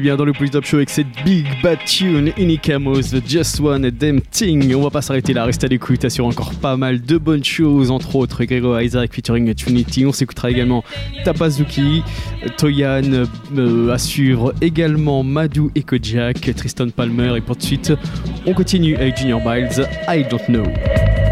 Bien 0.00 0.16
dans 0.16 0.24
le 0.26 0.32
Plus 0.32 0.50
Top 0.50 0.64
Show 0.64 0.76
avec 0.76 0.90
cette 0.90 1.06
big 1.24 1.46
bad 1.62 1.78
tune 1.86 2.30
Inikamos, 2.36 3.00
The 3.02 3.26
Just 3.26 3.60
One 3.60 3.88
Damn 3.90 4.20
Thing. 4.20 4.74
On 4.74 4.82
va 4.82 4.90
pas 4.90 5.00
s'arrêter 5.00 5.32
là, 5.32 5.44
reste 5.44 5.64
à 5.64 5.68
l'écoute, 5.68 6.04
assure 6.04 6.26
encore 6.26 6.52
pas 6.54 6.76
mal 6.76 7.00
de 7.00 7.16
bonnes 7.16 7.44
choses, 7.44 7.90
entre 7.90 8.16
autres 8.16 8.44
Grégo 8.44 8.78
Isaac 8.78 9.14
featuring 9.14 9.54
Trinity. 9.54 10.04
On 10.04 10.12
s'écoutera 10.12 10.50
également 10.50 10.84
Tapazuki, 11.24 12.02
Toyan, 12.58 13.26
euh, 13.56 13.90
à 13.90 13.98
suivre 13.98 14.52
également 14.60 15.22
Madou 15.22 15.70
et 15.74 15.82
Kojak, 15.82 16.54
Tristan 16.54 16.90
Palmer. 16.90 17.34
Et 17.36 17.40
pour 17.40 17.56
de 17.56 17.62
suite, 17.62 17.92
on 18.44 18.52
continue 18.52 18.96
avec 18.96 19.16
Junior 19.16 19.40
Biles, 19.40 19.88
I 20.08 20.26
Don't 20.30 20.44
Know. 20.48 21.25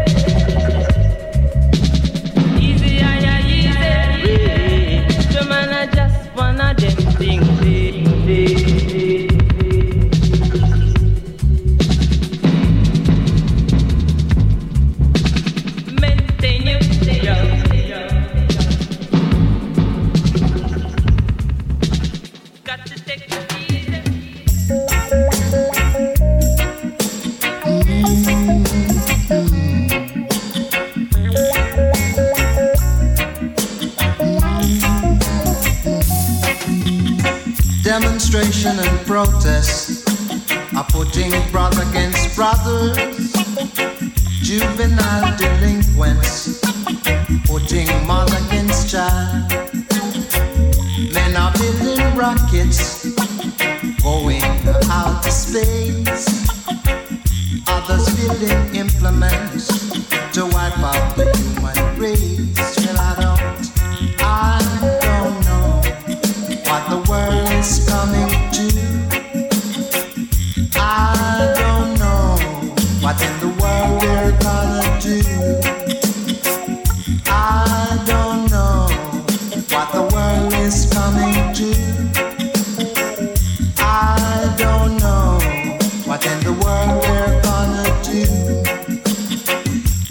in 86.35 86.43
the 86.43 86.53
world 86.63 87.03
we're 87.07 87.41
gonna 87.47 87.87
do. 88.03 88.25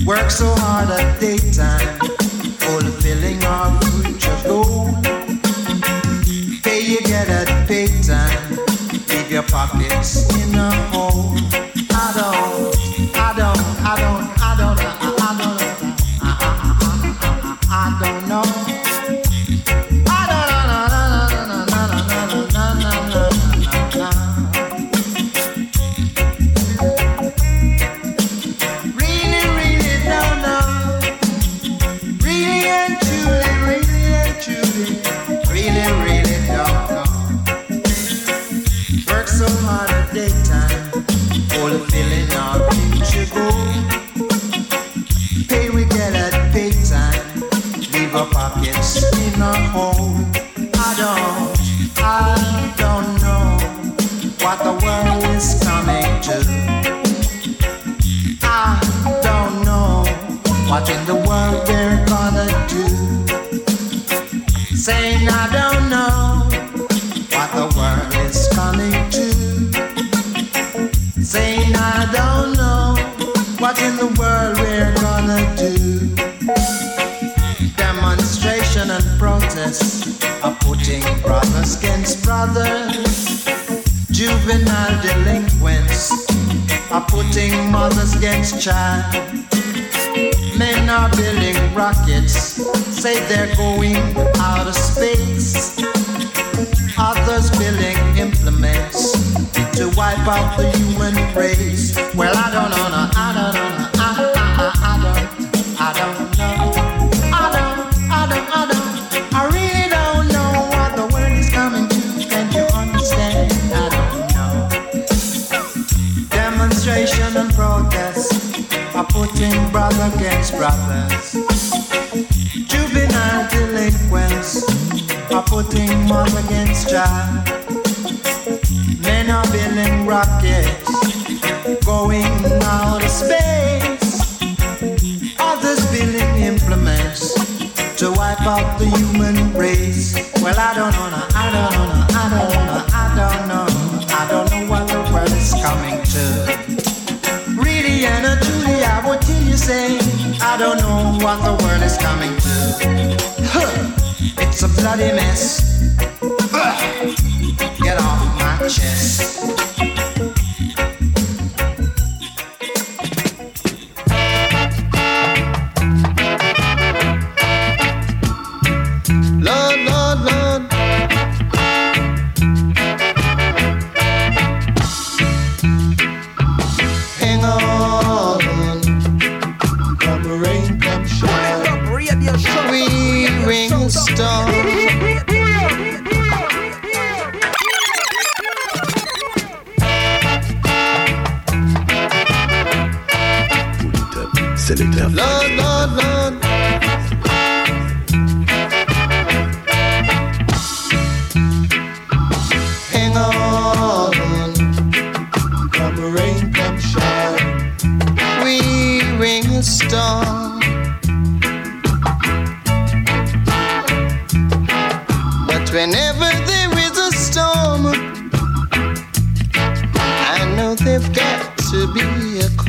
Work 0.04 0.30
so 0.30 0.54
hard 0.56 0.90
at 0.90 1.20
daytime, 1.20 1.98
fulfilling 2.58 3.42
our 3.44 3.70
future 3.82 4.38
goal. 4.46 4.92
Pay 6.62 6.80
you 6.90 7.00
get 7.00 7.28
at 7.28 7.48
leave 9.08 9.30
your 9.30 9.42
pockets 9.44 10.10
in 10.40 10.54
a 10.54 10.70
hole. 10.90 11.13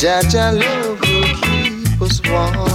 Jah 0.00 0.22
Jah 0.30 0.50
love 0.52 0.98
will 1.02 1.24
keep 1.42 2.00
us 2.00 2.22
warm. 2.24 2.69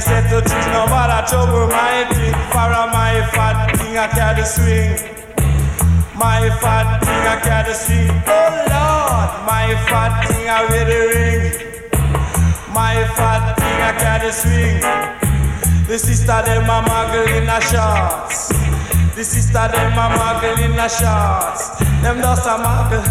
Said 0.00 0.30
to 0.30 0.40
trim 0.40 0.72
no 0.72 0.86
matter 0.86 1.28
trouble 1.28 1.68
mighty. 1.68 2.32
For 2.50 2.72
a 2.72 2.88
my 2.88 3.20
fat 3.36 3.76
thing 3.76 3.98
I 3.98 4.08
carry 4.08 4.44
swing. 4.48 4.96
My 6.16 6.48
fat 6.56 7.04
thing 7.04 7.24
I 7.28 7.36
carry 7.44 7.74
swing. 7.74 8.08
Oh 8.24 8.48
Lord, 8.72 9.30
my 9.44 9.76
fat 9.92 10.24
thing 10.26 10.48
I 10.48 10.64
wear 10.72 10.84
the 10.88 11.00
ring. 11.12 11.52
My 12.72 13.04
fat 13.12 13.54
thing 13.60 13.78
I 13.84 13.92
carry 14.00 14.32
swing. 14.32 14.80
The 15.86 15.98
sister 15.98 16.40
them 16.48 16.64
a 16.64 16.80
muggle 16.80 17.28
in 17.36 17.48
a 17.50 17.60
shorts. 17.60 18.48
The 19.14 19.22
sister 19.22 19.68
them 19.68 19.92
a 19.92 20.06
muggle 20.16 20.64
in 20.64 20.80
a 20.80 20.88
shorts. 20.88 21.76
Them 22.00 22.24
just 22.24 22.46
a 22.48 22.56
muggle. 22.56 23.04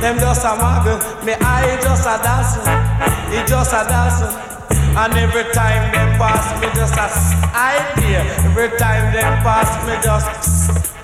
Them 0.00 0.18
just 0.18 0.44
a 0.46 0.56
muggle. 0.56 0.96
Me 1.26 1.34
eye 1.34 1.78
just 1.82 2.06
a 2.08 2.16
dancing. 2.24 3.36
It 3.36 3.46
just 3.46 3.74
a 3.74 3.84
dancing. 3.84 4.51
And 4.94 5.14
every 5.14 5.44
time 5.52 5.90
them 5.92 6.18
pass 6.18 6.44
me 6.60 6.68
just 6.74 6.94
a 6.96 7.08
idea. 7.56 8.22
Every 8.44 8.70
time 8.78 9.12
them 9.12 9.32
pass 9.42 9.70
me 9.86 9.94
just 10.04 10.28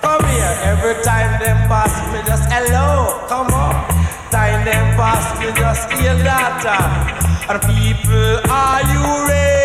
come 0.03 0.25
here. 0.29 0.55
Every 0.65 1.03
time 1.03 1.41
them 1.43 1.57
pass 1.69 1.93
me 2.13 2.21
just 2.27 2.45
hello. 2.53 3.25
Come 3.29 3.49
on. 3.55 3.75
Time 4.31 4.65
them 4.65 4.95
pass 4.97 5.25
me 5.41 5.47
just 5.57 5.91
hear 5.93 6.15
that. 6.23 6.63
uh, 6.69 7.51
And 7.51 7.61
people, 7.63 8.53
are 8.53 8.83
you 8.93 9.29
ready? 9.29 9.58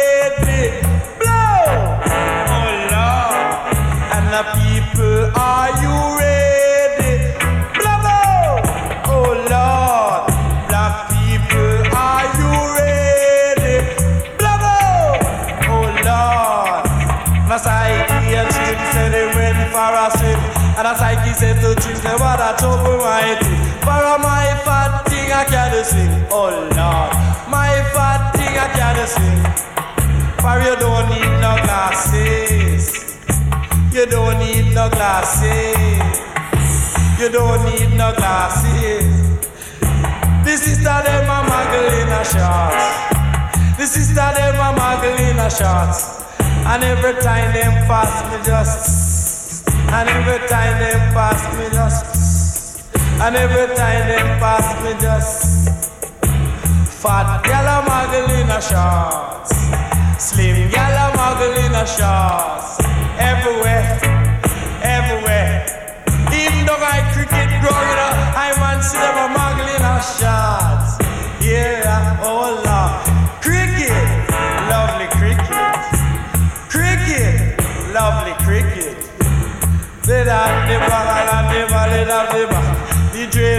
No 34.84 34.90
glasses. 34.90 36.20
You 37.20 37.30
don't 37.30 37.64
need 37.66 37.96
no 37.96 38.12
glasses. 38.16 39.40
The 40.44 40.58
sister 40.58 40.98
them 41.06 41.30
a 41.36 41.40
muggle 41.50 41.90
in 42.02 42.12
a 42.12 42.22
shorts. 42.32 42.88
The 43.78 43.86
sister 43.88 44.30
them 44.36 44.56
a 44.56 44.70
muggle 44.80 45.20
in 45.30 45.40
a 45.40 45.50
shorts. 45.50 46.24
And 46.68 46.84
every 46.84 47.14
time 47.22 47.54
them 47.54 47.74
pass 47.88 48.14
me 48.30 48.38
just 48.46 49.68
And 49.92 50.08
every 50.10 50.48
time 50.48 50.80
them 50.80 51.14
pass 51.14 51.42
me 51.58 51.66
just 51.72 52.96
And 53.22 53.36
every 53.36 53.76
time 53.76 54.08
them 54.08 54.40
pass 54.40 54.68
me 54.84 54.92
just 55.02 55.68
Fat 57.02 57.44
gal 57.44 57.68
a 57.68 57.78
muggle 57.84 58.30
in 58.40 58.50
a 58.50 58.62
shorts 58.62 59.54
Slim 60.24 60.72
gal 60.72 60.96
a 61.04 61.18
muggle 61.18 61.54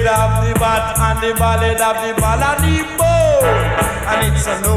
The 0.04 0.10
dread 0.10 0.20
of 0.20 0.44
the 0.44 0.60
bat 0.60 0.98
and 1.00 1.18
the 1.24 1.32
ballad 1.40 1.80
of 1.80 1.96
the 2.04 2.12
ball 2.20 2.36
And 2.36 2.60
the 2.60 2.84
ball, 3.00 3.40
and 4.04 4.36
it's 4.36 4.44
a 4.44 4.60
no 4.60 4.76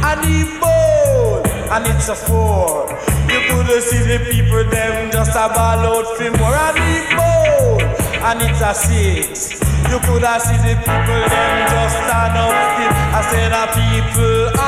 And 0.00 0.20
the 0.24 0.58
ball, 0.58 1.44
and 1.44 1.86
it's 1.86 2.08
a 2.08 2.16
four. 2.16 2.88
You 3.28 3.40
could 3.44 3.82
see 3.82 4.00
the 4.00 4.16
people 4.32 4.64
them 4.64 5.12
just 5.12 5.36
a 5.36 5.44
ball 5.52 5.84
out 5.84 6.16
for 6.16 6.30
more 6.40 6.56
And 6.56 6.72
the 6.72 6.96
ball, 7.20 7.84
and 8.24 8.40
it's 8.40 8.62
a 8.64 8.72
six. 8.72 9.60
You 9.92 10.00
could 10.08 10.24
see 10.40 10.56
the 10.56 10.74
people 10.88 11.20
them 11.28 11.52
just 11.68 12.00
stand 12.00 12.40
up 12.40 12.80
I 13.12 13.20
said 13.28 13.52
the 13.52 13.64
people, 13.76 14.59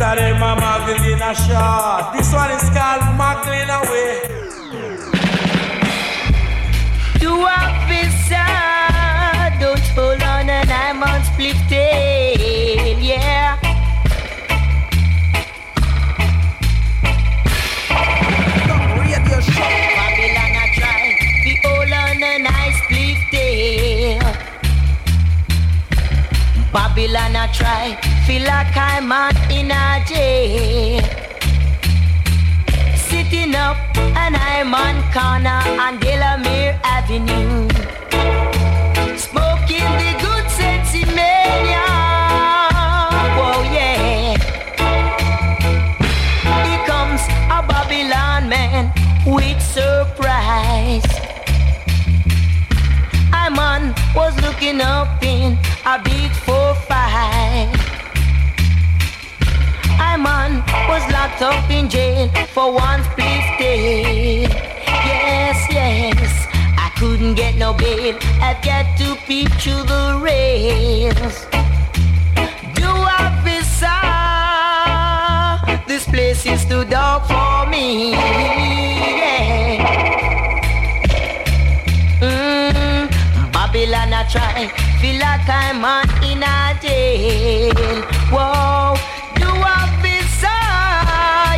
short. 0.00 0.08
Sister 0.08 0.16
them 0.16 0.42
a 0.42 0.56
muggle 0.56 1.04
in 1.12 1.20
a 1.20 1.34
short. 1.34 2.12
This 2.16 2.32
one 2.32 2.50
is 2.52 2.70
called 2.70 3.04
muggling 3.16 3.68
away. 3.68 4.12
You 7.20 7.46
officer, 7.46 8.50
don't 9.60 9.86
hold 9.94 10.22
on 10.22 10.48
and 10.48 10.70
I'm 10.70 11.02
on 11.02 11.22
split 11.24 11.56
tail, 11.68 12.98
yeah. 12.98 13.58
Babylon 20.00 20.56
a 20.56 20.66
try, 20.76 21.04
hold 21.62 21.92
on 21.92 22.22
and 22.22 22.48
I 22.48 22.72
split 22.80 23.18
tail. 23.30 24.20
Babylon 26.72 27.36
a 27.36 27.48
try, 27.52 27.98
feel 28.30 28.44
like 28.44 28.76
I'm 28.76 29.10
on 29.10 29.34
in 29.50 29.72
a 29.72 30.04
jail. 30.06 31.02
Sitting 33.08 33.56
up 33.56 33.76
and 34.22 34.36
I'm 34.36 34.72
on 34.72 34.96
corner 35.14 35.60
on 35.84 35.98
Delamere 35.98 36.78
Avenue. 36.84 37.68
Smoking 39.26 39.90
the 40.02 40.10
good 40.22 40.29
like 85.40 85.48
I'm 85.48 85.84
on 85.84 86.08
in 86.24 86.42
a 86.42 86.74
jail. 86.80 88.02
Whoa, 88.30 88.96
do 89.36 89.48
officer, 89.48 90.46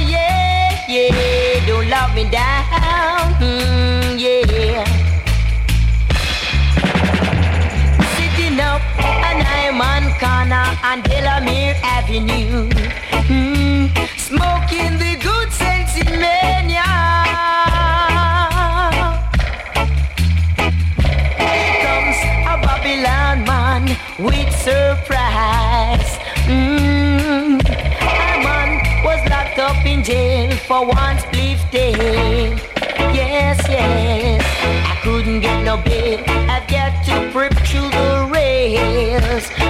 yeah, 0.09 0.87
yeah, 0.89 1.67
don't 1.67 1.89
lock 1.89 2.15
me 2.15 2.25
down, 2.31 3.35
mm, 3.41 4.19
yeah. 4.19 4.85
Sitting 8.17 8.61
up 8.61 8.83
and 8.99 9.43
I'm 9.43 9.81
on 9.81 10.13
corner 10.21 10.67
on 10.85 11.03
Delamere 11.03 11.77
Avenue, 11.83 12.69
one 30.85 31.19
split. 31.19 31.59
Yes, 31.73 33.59
yes, 33.69 34.45
I 34.89 35.01
couldn't 35.03 35.41
get 35.41 35.63
no 35.65 35.77
bail. 35.77 36.21
I've 36.51 36.67
got 36.69 37.05
to 37.07 37.31
prep 37.33 37.55
through 37.67 37.91
the 37.91 38.29
rails. 38.33 39.62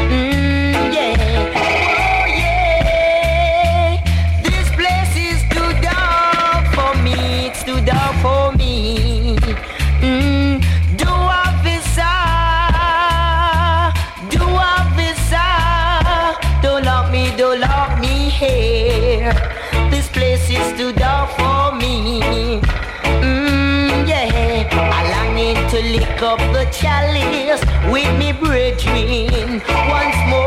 Brethren. 28.93 29.63
Once 29.89 30.17
more, 30.29 30.42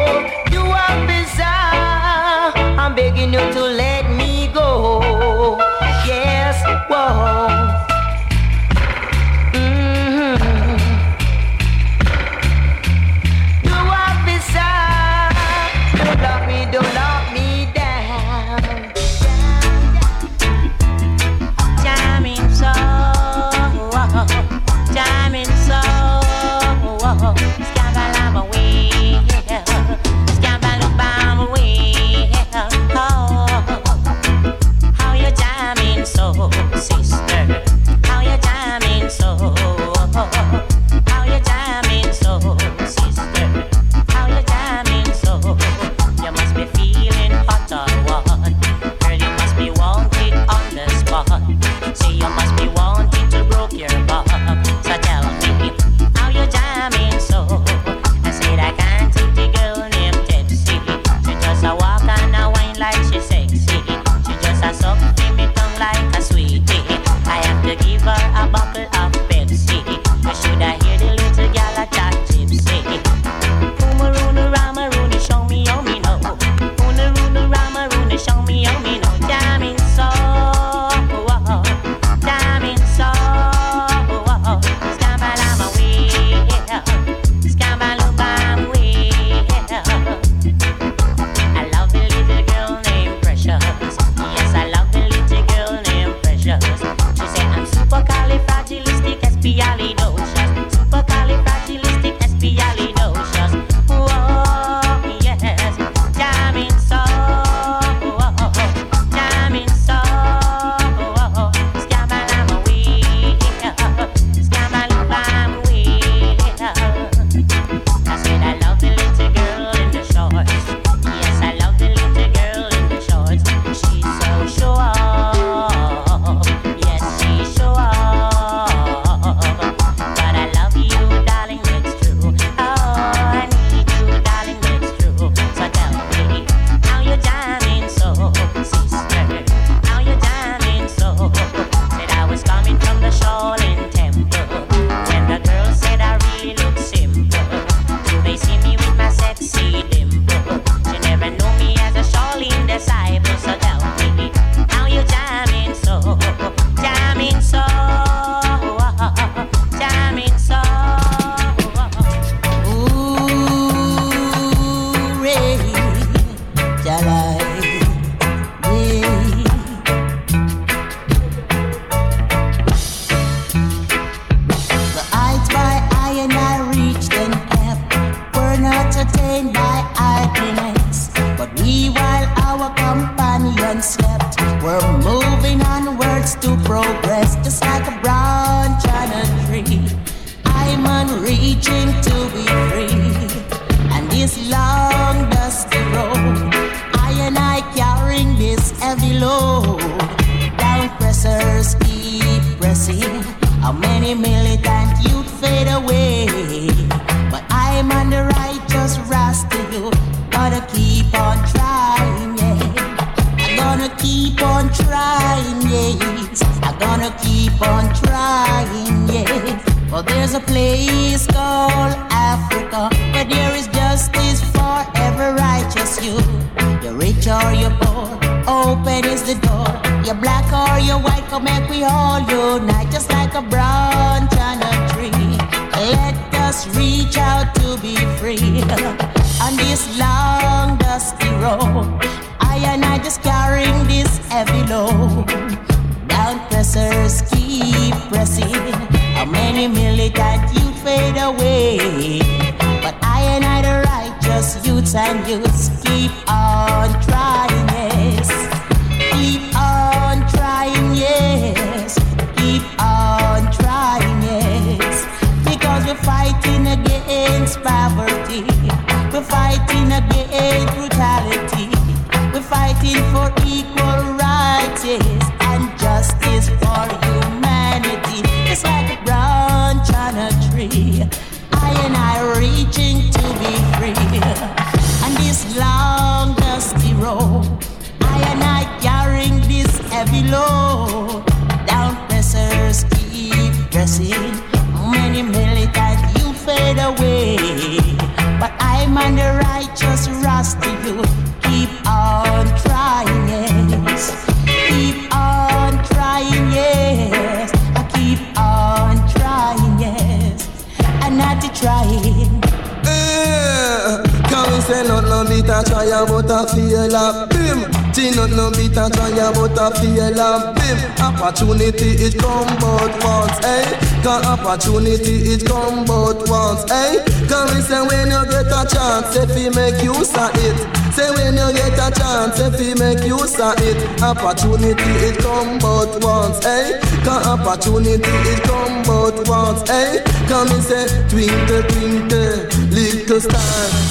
chance 332.26 332.40
if 332.40 332.62
you 332.62 332.76
make 332.76 333.04
use 333.06 333.40
of 333.40 333.56
it 333.60 334.02
Opportunity 334.02 334.92
it 335.08 335.18
come 335.20 335.58
but 335.60 336.04
once, 336.04 336.44
eh? 336.46 336.80
Cause 337.04 337.28
opportunity 337.28 338.02
it 338.04 338.44
come 338.44 338.84
but 338.84 339.28
once, 339.28 339.70
eh? 339.70 340.04
Come 340.28 340.50
and 340.50 340.64
say 340.64 340.86
twinkle 341.10 341.64
twinkle 341.70 342.46
little 342.70 343.20
star. 343.20 343.42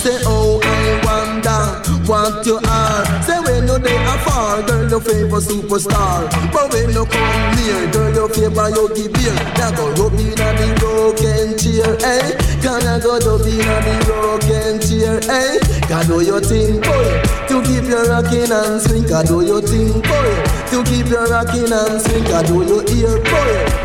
Say 0.02 0.19
oh 0.24 0.61
I 0.62 1.05
wonder 1.05 1.94
what 2.06 2.44
you 2.47 2.56
are 2.68 3.05
Say 3.22 3.39
when 3.40 3.66
you 3.66 3.78
there 3.78 4.05
afar 4.14 4.62
girl 4.66 4.90
you 4.90 5.01
favor 5.01 5.40
superstar. 5.40 6.28
But 6.52 6.72
when 6.72 6.90
you 6.90 7.05
come 7.06 7.56
near 7.56 7.90
girl 7.93 8.14
you 8.14 8.28
favor 8.28 8.68
Yogi 8.70 9.09
Bear. 9.09 9.35
Now 9.59 9.70
go 9.72 9.90
rub 9.97 10.18
in 10.18 10.39
on 10.40 10.55
the 10.56 10.68
rocking 10.85 11.56
chair 11.59 11.97
eh? 12.05 12.36
Can 12.60 12.86
I 12.86 12.98
go 13.01 13.18
rub 13.18 13.47
in 13.47 13.60
on 13.64 13.82
the 13.85 13.94
rocking 14.10 14.78
chair 14.85 15.20
eh? 15.31 15.59
Can 15.89 16.06
do 16.06 16.20
your 16.24 16.40
thing 16.40 16.81
boy 16.81 17.22
To 17.48 17.62
keep 17.62 17.85
your 17.89 18.05
rocking 18.09 18.51
and 18.52 18.81
swing. 18.81 19.05
Can 19.09 19.24
do 19.26 19.40
your 19.44 19.60
thing 19.62 19.93
boy 20.01 20.32
To 20.70 20.85
keep 20.85 21.06
your 21.09 21.26
rocking 21.26 21.72
and 21.72 22.01
swing. 22.01 22.24
Can 22.24 22.44
do 22.47 22.64
your 22.64 22.82
ear 22.89 23.18
boy 23.22 23.84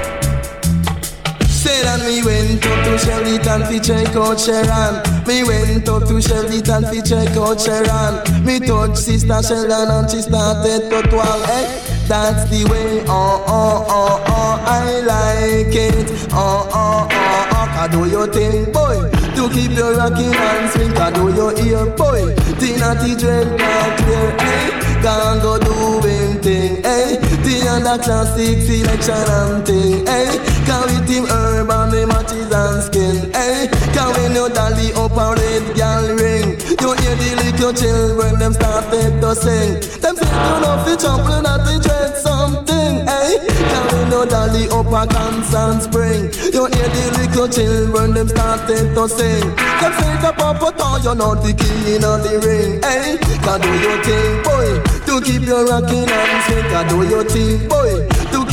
That 1.70 2.02
me 2.06 2.24
went 2.26 2.66
up 2.66 2.84
to 2.86 2.98
Sheridan 2.98 3.62
fi 3.70 3.80
check 3.80 4.16
out 4.16 4.40
Sharon 4.40 5.02
Me 5.26 5.44
went 5.44 5.88
up 5.88 6.08
to 6.08 6.22
Sheridan 6.22 6.84
fi 6.90 7.02
check 7.02 7.38
out 7.38 7.62
Sharon 7.62 8.46
Me 8.46 8.60
touch 8.60 8.98
sister 8.98 9.42
Sharon 9.44 9.90
and 9.90 10.10
she 10.10 10.22
started 10.22 10.90
to 10.90 11.02
twirl 11.10 11.44
eh? 11.46 11.90
That's 12.10 12.50
the 12.50 12.66
way, 12.66 13.06
oh, 13.06 13.46
oh, 13.46 13.86
oh, 13.88 14.24
oh, 14.26 14.64
I 14.66 15.00
like 15.06 15.76
it. 15.76 16.10
Oh, 16.34 16.68
oh, 16.74 17.08
oh, 17.12 17.50
oh, 17.54 17.66
can 17.70 17.92
do 17.92 18.10
your 18.10 18.26
thing, 18.26 18.66
boy. 18.74 18.98
To 19.38 19.48
keep 19.54 19.78
your 19.78 19.94
rocking 19.96 20.34
and 20.34 20.72
swing, 20.72 20.92
can 20.96 21.14
do 21.14 21.30
your 21.36 21.54
ear, 21.62 21.86
boy. 21.96 22.34
Tina 22.58 22.98
T 22.98 23.14
dread 23.16 23.46
not 23.60 23.98
clear, 24.00 24.36
eh. 24.42 25.02
Can 25.06 25.40
go 25.40 25.60
do 25.60 26.08
him 26.08 26.42
thing, 26.42 26.84
eh. 26.84 27.18
The 27.46 27.68
under 27.70 28.02
classic 28.04 28.58
selection 28.66 29.30
and 29.30 29.66
thing, 29.68 30.08
eh 30.08 30.49
Can 30.70 30.86
with 30.86 31.10
him 31.10 31.26
urban, 31.26 31.90
the 31.90 32.06
matches 32.06 32.54
and 32.54 32.84
skin, 32.86 33.34
eh 33.34 33.66
Can 33.90 34.14
when 34.14 34.38
you 34.38 34.46
dolly 34.54 34.94
up 34.94 35.18
a 35.18 35.34
red 35.34 35.66
gal 35.74 36.06
ring? 36.14 36.62
You 36.78 36.94
hear 36.94 37.16
the 37.18 37.30
little 37.42 37.74
children, 37.74 38.38
them 38.38 38.54
started 38.54 39.18
to 39.18 39.34
sing. 39.34 39.82
Them 39.98 40.14
say 40.14 40.30
you 40.30 40.58
know 40.62 40.78
fi 40.86 40.94
trample 40.94 41.42
not 41.42 41.66
to 41.66 41.74
dread 41.82 42.14
something, 42.22 43.02
eh 43.02 43.34
Can 43.50 43.86
when 43.90 44.14
you 44.14 44.24
dolly 44.30 44.70
up 44.70 44.94
a 44.94 45.10
constant 45.10 45.90
spring? 45.90 46.30
You 46.54 46.70
hear 46.70 46.90
the 46.94 47.04
little 47.18 47.50
children, 47.50 48.14
them 48.14 48.30
started 48.30 48.94
to 48.94 49.10
sing. 49.10 49.50
Them 49.82 49.94
say 49.98 50.14
the 50.22 50.32
papa 50.38 50.70
toy, 50.78 51.02
you 51.02 51.18
know 51.18 51.34
the 51.34 51.50
king 51.50 52.06
of 52.06 52.22
the 52.22 52.38
ring, 52.46 52.78
eh 52.86 53.18
Can 53.18 53.58
do 53.58 53.74
your 53.74 53.98
thing, 54.06 54.34
boy 54.46 54.70
To 55.10 55.18
keep 55.26 55.50
your 55.50 55.66
rocking 55.66 56.06
and 56.06 56.44
swing, 56.46 56.70
can 56.70 56.86
do 56.94 57.10
your 57.10 57.26
thing, 57.26 57.66
boy 57.66 58.06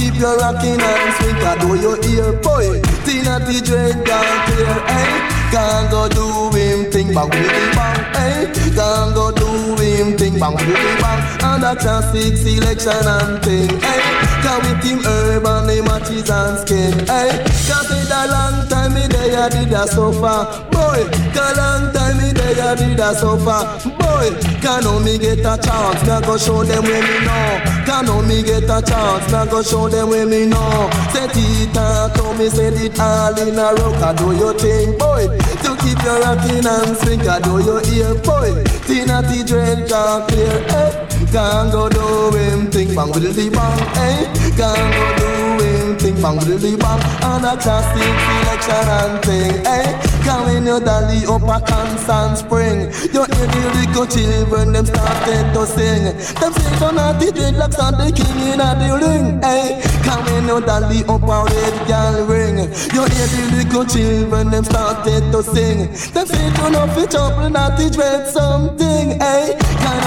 keep 0.07 0.21
your 0.21 0.37
rocking 0.39 0.81
and 0.81 1.15
swing, 1.17 1.37
can 1.37 1.59
do 1.59 1.75
your 1.81 1.99
ear, 2.11 2.33
boy. 2.41 2.81
Tina 3.05 3.41
T 3.47 3.61
dread 3.61 4.05
down 4.05 4.47
clear, 4.47 4.79
eh? 4.87 5.15
Can't 5.51 5.91
go 5.91 6.09
do 6.09 6.57
him 6.57 6.91
thing, 6.91 7.15
bang, 7.15 7.31
bang, 7.31 7.75
bang, 7.77 8.01
eh? 8.15 8.53
Can't 8.77 9.15
go 9.15 9.33
do 9.33 9.76
him 9.97 10.17
thing, 10.17 10.39
bang, 10.39 10.55
bang, 10.55 11.01
bang 11.01 11.21
And 11.43 11.65
a 11.65 11.73
classic 11.75 12.37
selection 12.37 13.05
and 13.09 13.43
thing, 13.43 13.73
eh? 13.83 14.01
Can 14.45 14.59
with 14.63 14.85
him 14.85 15.01
urban, 15.05 15.67
the 15.67 15.83
matches 15.83 16.29
and 16.29 16.61
skin, 16.61 16.95
eh? 17.09 17.33
Cause 17.65 17.91
it 17.91 18.13
a 18.13 18.23
long 18.29 18.69
time 18.69 18.93
me 18.95 19.07
there, 19.09 19.41
I 19.41 19.49
did 19.49 19.73
a 19.73 19.87
suffer 19.89 20.39
Boy, 20.71 21.01
a 21.09 21.47
long 21.57 21.93
time 21.93 22.19
me 22.19 22.33
there, 22.33 22.61
I 22.61 22.75
did 22.77 23.01
a 23.01 23.15
suffer 23.17 23.97
Boy, 23.97 24.57
can 24.61 24.83
now 24.83 24.99
me 24.99 25.19
get 25.19 25.45
a 25.45 25.55
chance, 25.61 26.03
a 26.09 26.21
go 26.25 26.37
show 26.37 26.65
them 26.65 26.83
where 26.85 27.03
me 27.03 27.25
know. 27.25 27.61
Can 27.87 28.07
now 28.07 28.21
me 28.23 28.43
get 28.43 28.65
a 28.65 28.83
chance, 28.83 29.33
a 29.33 29.47
go 29.47 29.63
show 29.63 29.89
them 29.89 30.09
where 30.09 30.27
me 30.27 30.47
know. 30.47 30.91
Say 31.13 31.29
Tita, 31.29 32.11
to 32.15 32.35
me 32.39 32.49
said 32.49 32.75
it 32.75 32.99
all 32.99 33.37
in 33.39 33.59
a 33.59 33.75
row. 33.75 33.93
Can 34.01 34.17
do 34.17 34.37
your 34.37 34.55
thing, 34.55 34.97
boy. 34.99 35.27
To 35.63 35.77
keep 35.79 36.03
your 36.03 36.19
rocking 36.21 36.67
and 36.67 36.97
swing, 36.99 37.21
can 37.21 37.43
do 37.43 37.63
your 37.63 37.81
ear, 37.95 38.15
boy. 38.27 38.65
Tina 38.87 39.23
T 39.23 39.45
dread 39.45 39.86
can 39.89 40.27
clear, 40.29 40.65
eh? 40.69 40.91
Can 41.33 41.71
go 41.71 41.89
do 41.89 42.37
him. 42.37 42.71
Thing, 42.71 42.95
bang 42.95 43.09
with 43.09 43.35
the 43.35 43.51
bang, 43.51 43.81
eh? 43.97 44.25
Can 44.57 44.91
go 44.93 45.17
do 45.19 45.46
him 45.61 45.97
thing, 45.99 46.17
bang 46.23 46.39
really 46.47 46.77
bang 46.77 47.01
And 47.23 47.45
a 47.45 47.57
classic 47.57 48.15
selection 48.27 48.87
and 48.87 49.15
thing 49.25 49.53
eh? 49.67 49.83
Hey, 49.83 50.17
carrying 50.25 50.67
your 50.67 50.81
dolly 50.81 51.25
up 51.27 51.43
a 51.43 51.59
constant 51.65 52.39
spring. 52.39 52.91
You 53.15 53.23
hear 53.25 53.47
the 53.47 53.61
little 53.77 54.07
children 54.07 54.73
them 54.73 54.87
started 54.87 55.47
to 55.55 55.63
sing. 55.67 56.05
Them 56.41 56.53
say 56.53 56.71
turn 56.79 56.99
out 56.99 57.21
the 57.21 57.33
dreadlocks 57.33 57.79
and 57.79 57.97
the 58.01 58.09
king 58.15 58.39
in 58.53 58.61
a 58.61 58.71
the 58.79 58.89
ring 59.01 59.43
Hey, 59.43 59.79
eh? 59.79 60.03
carrying 60.03 60.47
your 60.47 60.61
dolly 60.61 61.01
up 61.07 61.23
a 61.23 61.39
red 61.47 61.77
girl 61.87 62.27
ring. 62.27 62.59
You 62.95 63.03
hear 63.07 63.29
the 63.33 63.43
little 63.57 63.85
children 63.85 64.51
them 64.51 64.65
started 64.65 65.33
to 65.33 65.43
sing. 65.43 65.93
Them 66.13 66.27
say 66.27 66.51
turn 66.57 66.75
off 66.75 66.95
the 66.95 67.07
trouble 67.07 67.51
not 67.51 67.79
the 67.79 67.91
dread 67.91 68.27
something 68.29 69.21
Hey, 69.21 69.57
can't 69.83 70.07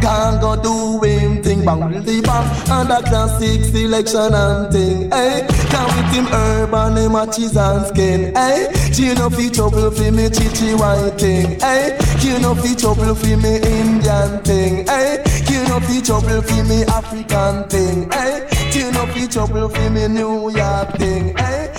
can't 0.00 0.40
go 0.40 0.54
do 0.56 1.00
him 1.04 1.42
thing 1.42 1.53
Bang 1.64 1.80
really 1.88 2.20
bang 2.20 2.46
and 2.70 2.90
a 2.90 3.02
classic 3.02 3.64
selection 3.64 4.34
and 4.34 4.72
thing 4.72 5.12
eh? 5.12 5.40
Hey, 5.40 5.46
can 5.70 5.86
with 5.96 6.12
him 6.14 6.26
urban 6.32 6.96
him 6.96 7.12
matches 7.12 7.56
and 7.56 7.86
skin 7.86 8.34
Hey, 8.34 8.68
she 8.92 9.14
no 9.14 9.30
fi 9.30 9.48
trouble 9.48 9.90
fi 9.90 10.10
me 10.10 10.28
chichi 10.28 10.74
white 10.74 11.14
thing 11.18 11.62
eh? 11.62 11.96
Hey, 11.96 11.98
you 12.20 12.38
no 12.40 12.54
fi 12.54 12.74
trouble 12.74 13.14
fi 13.14 13.36
me 13.36 13.56
Indian 13.56 14.42
thing 14.42 14.86
Hey, 14.86 15.22
you 15.48 15.64
no 15.68 15.80
fi 15.80 16.00
trouble 16.02 16.42
fi 16.42 16.62
me 16.62 16.84
African 16.84 17.68
thing 17.68 18.10
Hey, 18.10 18.46
you 18.72 18.90
no 18.92 19.06
fi 19.06 19.26
trouble 19.26 19.68
fi 19.70 19.88
me 19.88 20.08
New 20.08 20.50
York 20.50 20.96
thing 20.98 21.34
Hey, 21.36 21.72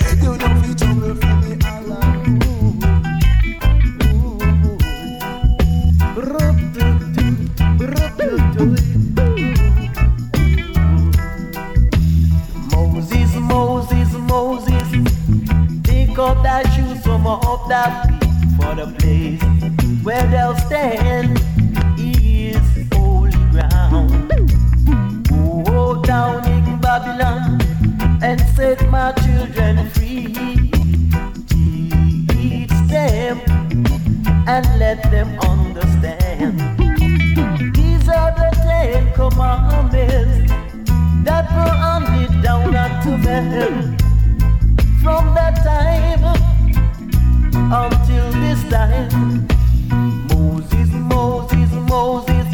Moses, 14.36 14.90
take 15.82 16.18
off 16.18 16.42
thy 16.42 16.62
shoes 16.74 17.00
from 17.02 17.26
off 17.26 17.66
thy 17.70 17.88
feet, 18.02 18.28
for 18.58 18.74
the 18.74 18.86
place 18.98 19.42
where 20.04 20.26
they'll 20.26 20.54
stand 20.66 21.40
is 21.98 22.60
holy 22.92 23.32
ground. 23.50 24.28
Go 25.64 26.02
down 26.02 26.46
in 26.52 26.78
Babylon 26.82 27.62
and 28.22 28.38
set 28.54 28.86
my 28.90 29.12
children 29.24 29.88
free. 29.94 30.34
Teach 31.48 32.76
them 32.92 33.40
and 34.46 34.66
let 34.78 35.02
them 35.10 35.30
understand. 35.52 36.60
These 37.74 38.06
are 38.10 38.32
the 38.40 38.50
Ten 38.66 39.14
Commandments 39.14 40.52
that 41.24 41.46
were 41.56 41.76
handed 41.84 42.42
down 42.42 42.76
unto 42.76 43.16
them 43.22 44.05
from 45.06 45.34
that 45.34 45.54
time 45.62 46.24
until 47.70 48.28
this 48.42 48.60
time. 48.68 49.46
Moses, 50.26 50.90
Moses, 51.14 51.70
Moses, 51.94 52.46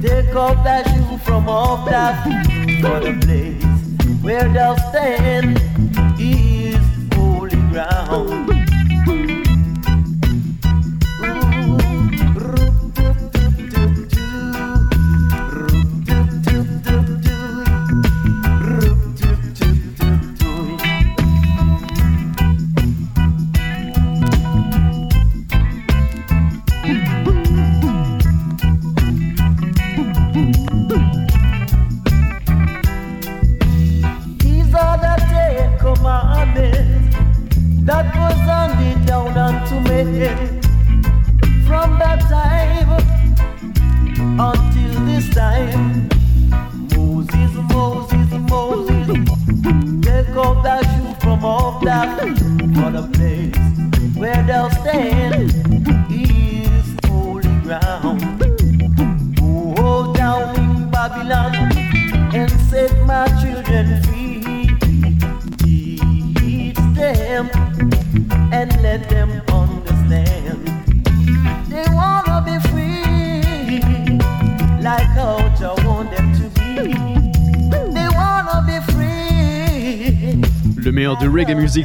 take 0.00 0.34
off 0.34 0.64
thy 0.64 0.82
shoe 0.84 1.18
from 1.18 1.46
off 1.46 1.84
thy 1.84 2.08
feet, 2.24 2.80
for 2.80 3.00
the 3.00 3.12
place 3.20 4.22
where 4.22 4.48
thou 4.48 4.76
stand 4.76 5.57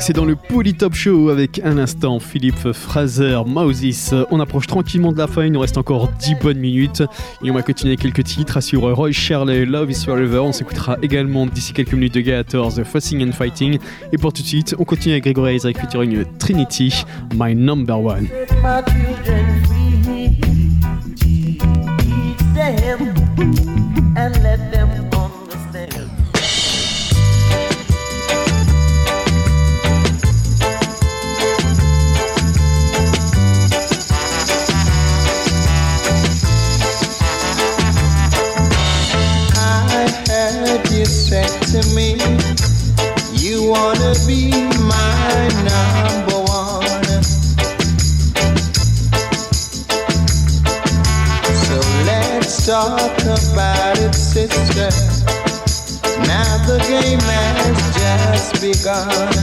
c'est 0.06 0.12
dans 0.12 0.26
le 0.26 0.36
Polytop 0.36 0.94
Show 0.94 1.30
avec 1.30 1.62
un 1.64 1.78
instant 1.78 2.20
Philippe 2.20 2.74
Fraser, 2.74 3.40
Moses. 3.48 4.14
On 4.32 4.42
approche 4.42 4.68
tranquillement 4.68 5.14
de 5.14 5.18
la 5.18 5.28
fin, 5.28 5.46
il 5.46 5.54
nous 5.54 5.62
reste 5.62 5.78
encore 5.78 6.10
10 6.10 6.36
bonnes 6.42 6.58
minutes 6.58 7.04
et 7.42 7.50
on 7.50 7.54
va 7.54 7.62
continuer 7.62 7.96
quelques 7.96 8.26
titres. 8.26 8.58
Assure 8.58 8.94
Roy 8.94 9.14
Shirley, 9.14 9.64
Love 9.64 9.92
is 9.92 10.04
Forever. 10.04 10.40
On 10.40 10.52
s'écoutera 10.52 10.98
également 11.02 11.46
d'ici 11.46 11.72
quelques 11.72 11.94
minutes 11.94 12.16
de 12.16 12.20
Gators, 12.20 12.74
Fussing 12.84 13.26
and 13.26 13.32
Fighting. 13.32 13.80
Et 14.12 14.18
pour 14.18 14.34
tout 14.34 14.42
de 14.42 14.48
suite, 14.48 14.76
on 14.78 14.84
continue 14.84 15.14
avec 15.14 15.24
Gregory 15.24 15.56
Isaac 15.56 15.80
featuring 15.80 16.26
Trinity, 16.38 17.06
My 17.34 17.56
Number 17.56 17.98
One. 17.98 18.28
To 41.74 41.96
me, 41.96 42.14
you 43.34 43.68
wanna 43.68 44.14
be 44.28 44.52
my 44.86 45.50
number 45.66 46.38
one. 46.46 47.24
So 51.66 51.76
let's 52.06 52.68
talk 52.68 53.18
about 53.24 53.98
it, 53.98 54.14
sister. 54.14 54.92
Now 56.28 56.58
the 56.68 56.78
game 56.88 57.20
has 57.22 57.78
just 57.98 58.62
begun. 58.62 59.34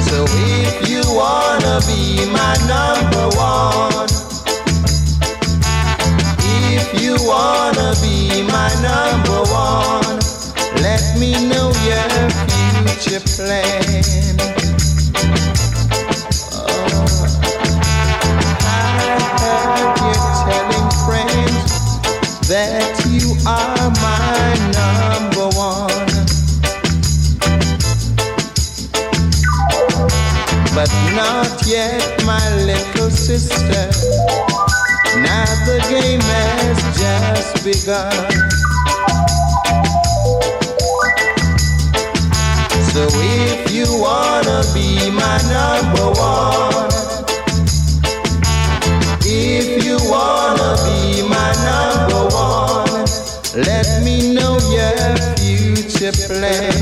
So 0.00 0.26
if 0.28 0.88
you 0.88 1.02
wanna 1.12 1.80
be 1.88 2.24
my 2.30 2.54
number 2.68 3.36
one. 3.36 4.29
You 7.10 7.16
wanna 7.26 7.92
be 8.00 8.44
my 8.44 8.70
number 8.80 9.42
one, 9.50 10.20
let 10.80 11.02
me 11.18 11.32
know 11.48 11.72
your 11.82 12.30
future 12.46 13.18
plan. 13.34 14.36
Oh, 16.54 17.34
I 18.62 18.80
heard 19.42 19.98
you 20.06 20.14
telling 20.46 20.90
friends 21.02 22.48
that 22.48 22.94
you 23.10 23.34
are 23.44 23.90
my 24.06 24.54
number 24.78 25.48
one. 25.58 26.06
But 30.76 30.90
not 31.16 31.66
yet, 31.66 32.19
begun. 37.70 38.10
So 42.90 43.06
if 43.22 43.70
you 43.70 43.86
wanna 44.06 44.62
be 44.74 45.10
my 45.10 45.36
number 45.54 46.06
one, 46.18 46.90
if 49.22 49.84
you 49.84 49.98
wanna 50.10 50.70
be 50.86 51.22
my 51.28 51.50
number 51.68 52.22
one, 52.34 53.06
let 53.54 54.02
me 54.04 54.34
know 54.34 54.58
your 54.74 55.16
future 55.38 56.12
plan. 56.26 56.79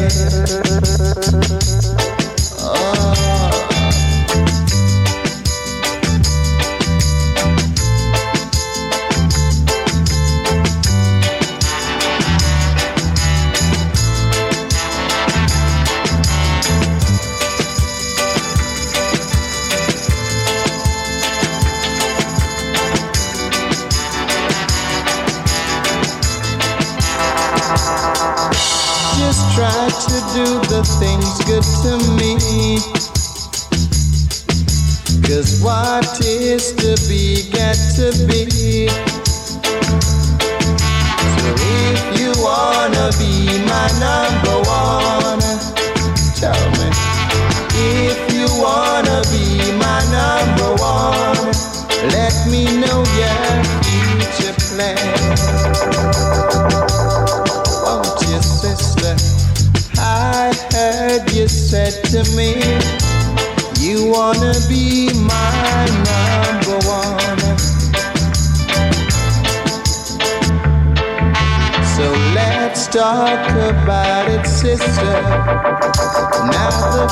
Is 36.58 36.72
to 36.72 37.08
be 37.08 37.48
get 37.52 37.76
to 37.94 38.26
be. 38.26 38.47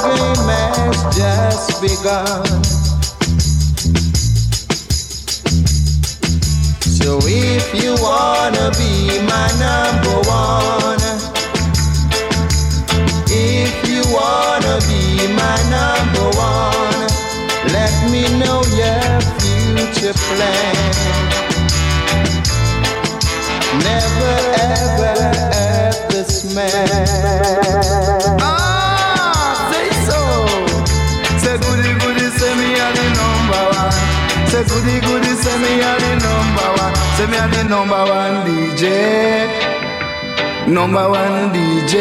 Game 0.04 0.50
has 0.50 0.98
just 1.16 1.80
begun. 1.80 2.44
So 6.98 7.18
if 7.24 7.64
you 7.82 7.94
wanna 8.02 8.70
be 8.76 8.92
my 9.32 9.48
number 9.58 10.16
one, 10.28 11.00
if 13.28 13.74
you 13.88 14.02
wanna 14.12 14.76
be 14.90 15.26
my 15.34 15.56
number 15.76 16.26
one, 16.36 17.08
let 17.72 17.94
me 18.12 18.22
know 18.40 18.60
your 18.80 19.20
future 19.40 20.14
plan. 20.28 20.76
Never 23.82 24.34
ever 24.66 25.14
ever 25.52 26.24
smile. 26.24 26.76
Ah, 28.40 28.75
Say 34.50 34.64
goody 34.64 35.00
goody, 35.00 35.32
say 35.42 35.56
me 35.58 35.80
a 35.80 35.92
the 35.98 36.10
number 36.22 36.68
one. 36.82 36.94
Say 37.16 37.26
me 37.26 37.36
a 37.36 37.46
the 37.50 37.62
number 37.68 38.02
one 38.06 38.36
DJ. 38.46 38.84
Number 40.68 41.08
one 41.10 41.52
DJ. 41.54 41.96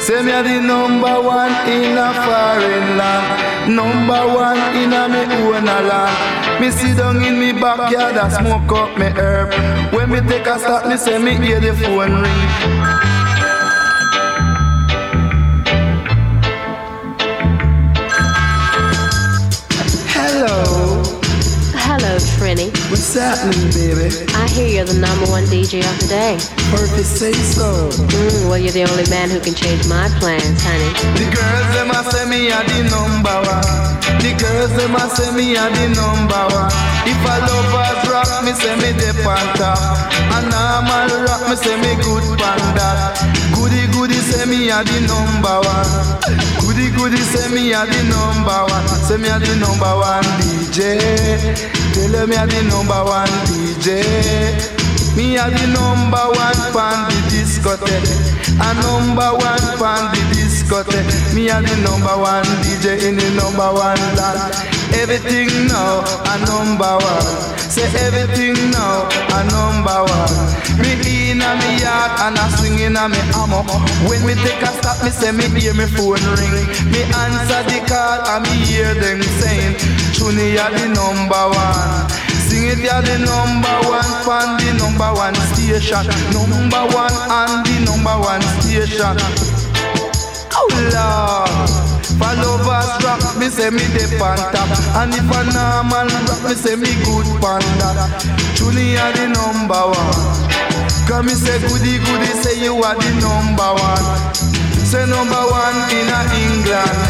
Say 0.00 0.22
me 0.22 0.32
a 0.32 0.42
the 0.42 0.60
number 0.60 1.20
one 1.22 1.52
in 1.68 1.96
a 1.96 2.08
foreign 2.24 2.98
land. 2.98 3.50
Number 3.76 4.22
one 4.34 4.58
in 4.76 4.92
a 4.92 5.08
me 5.08 5.22
own 5.46 5.68
a 5.68 5.78
land. 5.88 6.60
Me 6.60 6.70
sit 6.70 6.96
down 6.96 7.22
in 7.24 7.38
me 7.38 7.52
backyard 7.52 8.16
and 8.16 8.32
smoke 8.32 8.72
up 8.72 8.98
me 8.98 9.06
herb. 9.06 9.50
When 9.94 10.10
me 10.10 10.20
take 10.28 10.46
a 10.46 10.58
stop, 10.58 10.86
me 10.86 10.96
say 10.96 11.18
me 11.18 11.36
hear 11.36 11.60
the 11.60 11.74
phone 11.74 12.22
ring. 12.22 12.69
Trini. 22.36 22.68
What's 22.90 23.14
happening, 23.14 23.70
baby? 23.72 24.08
I 24.34 24.48
hear 24.48 24.68
you're 24.68 24.88
the 24.88 24.98
number 24.98 25.26
one 25.30 25.44
DJ 25.46 25.80
of 25.80 25.96
the 26.00 26.08
day. 26.08 26.34
Perfect 26.70 27.06
say 27.06 27.32
so. 27.32 27.88
Mm, 27.90 28.48
well, 28.48 28.58
you're 28.58 28.72
the 28.72 28.84
only 28.88 29.08
man 29.10 29.30
who 29.30 29.40
can 29.40 29.54
change 29.54 29.86
my 29.88 30.08
plans, 30.20 30.60
honey. 30.62 30.90
The 31.16 31.26
girls 31.32 31.68
them 31.74 31.90
a 31.90 32.00
say 32.10 32.24
me 32.28 32.48
a 32.52 32.60
the 32.64 32.88
number 32.88 33.36
one. 33.48 33.64
The 34.20 34.32
girls 34.36 34.72
them 34.76 34.94
a 34.94 35.04
say 35.10 35.30
me 35.32 35.56
a 35.56 35.64
the 35.70 35.86
number 35.96 36.44
one. 36.54 36.72
If 37.08 37.20
I 37.24 37.38
love 37.40 37.70
lovers 37.72 38.04
rock, 38.10 38.44
me 38.44 38.52
say 38.52 38.74
me 38.76 38.92
dip 38.98 39.24
on 39.24 39.40
top. 39.56 39.78
A 40.30 41.24
rock, 41.24 41.42
me 41.48 41.56
say 41.56 41.76
me 41.80 41.96
good 42.02 42.24
pan 42.38 42.60
that. 42.76 43.16
Goody 43.54 43.86
goody 43.92 44.14
say 44.14 44.44
me 44.46 44.70
a 44.70 44.84
the 44.84 45.00
number 45.08 45.60
one. 45.64 46.49
Goody 47.00 47.16
say 47.16 47.48
me 47.48 47.72
a 47.72 47.86
the 47.86 47.96
number 48.12 48.60
one. 48.68 48.86
Say 49.08 49.16
me 49.16 49.32
a 49.32 49.38
the 49.40 49.56
number 49.56 49.88
one 49.88 50.20
DJ. 50.44 51.00
Tell 51.96 52.26
me 52.28 52.36
a 52.36 52.44
the 52.44 52.60
number 52.68 53.00
one 53.08 53.32
DJ. 53.48 54.04
Me 55.16 55.38
a 55.40 55.48
the 55.48 55.64
number 55.72 56.28
one 56.28 56.60
pan 56.76 57.08
the 57.08 57.16
discotheque. 57.32 58.04
A 58.60 58.68
number 58.84 59.32
one 59.32 59.64
pan 59.80 60.12
the 60.12 60.20
discotheque. 60.36 61.34
Me 61.34 61.48
a 61.48 61.62
the 61.64 61.74
number 61.80 62.20
one 62.20 62.44
DJ 62.60 63.08
in 63.08 63.16
the 63.16 63.30
number 63.32 63.72
one 63.72 63.96
land. 64.20 64.52
Everything 64.92 65.48
now 65.68 66.04
a 66.04 66.36
number 66.44 67.00
one. 67.00 67.59
Say 67.80 68.06
everything 68.12 68.70
now 68.70 69.08
a 69.08 69.40
number 69.48 70.04
one. 70.04 70.50
Me 70.84 70.92
in 71.32 71.40
a 71.40 71.50
me 71.56 71.80
yard 71.80 72.12
and 72.20 72.36
a 72.36 72.44
swing 72.56 72.78
in 72.78 72.96
a 72.96 73.08
me 73.08 73.16
hammer. 73.32 73.64
When 74.04 74.20
me 74.26 74.34
take 74.44 74.60
a 74.60 74.68
stop, 74.68 75.02
me 75.02 75.08
say 75.08 75.32
me 75.32 75.48
hear 75.58 75.72
me 75.72 75.86
phone 75.96 76.20
ring. 76.36 76.68
Me 76.92 77.00
answer 77.08 77.64
the 77.64 77.80
call 77.88 78.20
and 78.36 78.44
me 78.44 78.68
hear 78.68 78.92
them 78.92 79.22
saying, 79.40 79.80
Tune 80.12 80.36
a 80.36 80.68
the 80.76 80.92
number 80.92 81.44
one. 81.56 82.10
Sing 82.46 82.68
it, 82.68 82.78
you're 82.84 83.00
the 83.00 83.16
number 83.24 83.76
one 83.88 84.12
fan, 84.28 84.60
the 84.60 84.76
number 84.76 85.12
one 85.16 85.34
station. 85.56 86.04
Number 86.36 86.84
one 86.92 87.16
and 87.32 87.64
the 87.64 87.76
number 87.88 88.16
one 88.20 88.42
station. 88.60 89.16
Oh 90.52 90.68
Lord. 90.92 91.79
For 92.20 92.34
lovers 92.36 92.92
rock, 93.00 93.22
me 93.40 93.48
say 93.48 93.72
me 93.72 93.80
dip 93.96 94.20
on 94.20 94.36
top. 94.52 94.68
And 95.00 95.16
if 95.16 95.24
a 95.24 95.40
normal 95.56 96.04
rock, 96.28 96.42
me 96.44 96.52
say 96.52 96.76
me 96.76 96.92
good 97.00 97.24
pan 97.40 97.64
that 97.80 97.96
Truly 98.60 99.00
are 99.00 99.08
the 99.16 99.32
number 99.32 99.82
one. 99.88 100.60
Cause 101.08 101.24
me 101.24 101.32
say 101.32 101.56
goody 101.64 101.96
goody, 102.04 102.30
say 102.44 102.60
you 102.60 102.76
are 102.76 102.92
the 102.92 103.10
number 103.24 103.72
one. 103.72 104.06
Say 104.84 105.08
number 105.08 105.42
one 105.48 105.78
in 105.96 106.12
a 106.12 106.20
England. 106.44 107.00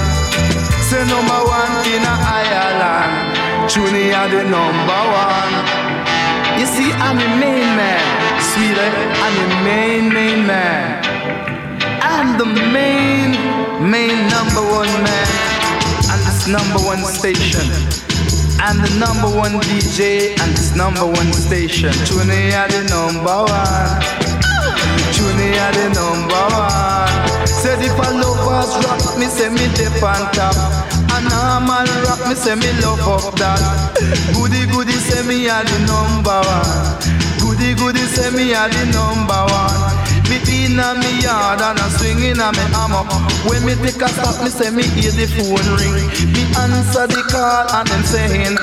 Say 0.86 1.02
number 1.10 1.40
one 1.42 1.74
in 1.90 2.06
a 2.06 2.14
Ireland. 2.14 3.34
Truly 3.66 4.14
are 4.14 4.30
the 4.30 4.46
number 4.46 5.02
one. 5.10 5.54
You 6.58 6.66
see, 6.66 6.92
I'm 7.02 7.16
the 7.18 7.28
main 7.42 7.66
man. 7.74 8.02
Sweetie, 8.38 8.94
I'm 9.24 9.34
the 9.42 9.48
main, 9.66 10.12
main 10.12 10.46
man. 10.46 11.02
I'm 12.02 12.36
the 12.36 12.44
main, 12.46 13.09
main 13.80 14.28
number 14.28 14.60
one 14.60 14.92
man 15.00 15.28
on 16.12 16.18
this 16.28 16.46
number 16.46 16.80
one 16.84 17.02
station. 17.04 17.64
I'm 18.60 18.76
the 18.76 18.92
number 19.00 19.28
one 19.34 19.56
DJ 19.64 20.36
on 20.42 20.50
this 20.50 20.76
number 20.76 21.06
one 21.06 21.32
station. 21.32 21.88
Are 21.88 22.68
the 22.68 22.84
number 22.92 23.36
one. 23.48 24.30
Are 25.20 25.72
the 25.72 25.88
number 25.96 26.44
one. 26.52 27.46
Said 27.46 27.80
if 27.80 27.96
a 27.96 28.08
lovers 28.12 28.72
rock, 28.84 29.18
me 29.18 29.26
say 29.26 29.48
me 29.48 29.64
dip 29.76 30.02
on 30.02 30.28
top. 30.32 30.56
A 31.12 31.20
normal 31.24 31.88
rock, 32.04 32.20
me 32.28 32.34
say 32.34 32.54
me 32.54 32.70
love 32.80 33.00
up 33.00 33.34
that. 33.36 33.60
Goody 34.34 34.66
goody 34.72 34.92
say 34.92 35.26
me 35.26 35.48
are 35.48 35.64
the 35.64 35.78
number 35.88 36.40
one. 36.44 37.20
Goody 37.40 37.74
goody 37.74 38.04
say 38.12 38.30
me 38.30 38.54
are 38.54 38.68
the 38.68 38.84
number 38.92 39.40
one. 39.52 39.79
Me 40.30 40.38
in 40.62 40.78
a 40.78 40.94
me 40.94 41.10
yard 41.26 41.60
and 41.60 41.78
a 41.82 41.90
swing 41.98 42.22
in 42.22 42.38
a 42.38 42.54
me 42.54 42.64
hammer. 42.70 43.02
When 43.50 43.66
me 43.66 43.74
take 43.82 43.98
a 43.98 44.06
stop, 44.06 44.38
me 44.38 44.48
say 44.48 44.70
me 44.70 44.86
hear 44.94 45.10
the 45.10 45.26
phone 45.26 45.58
ring. 45.74 46.06
Me 46.30 46.46
answer 46.54 47.10
the 47.10 47.18
call 47.26 47.66
and 47.74 47.88
them 47.90 48.02
saying, 48.06 48.54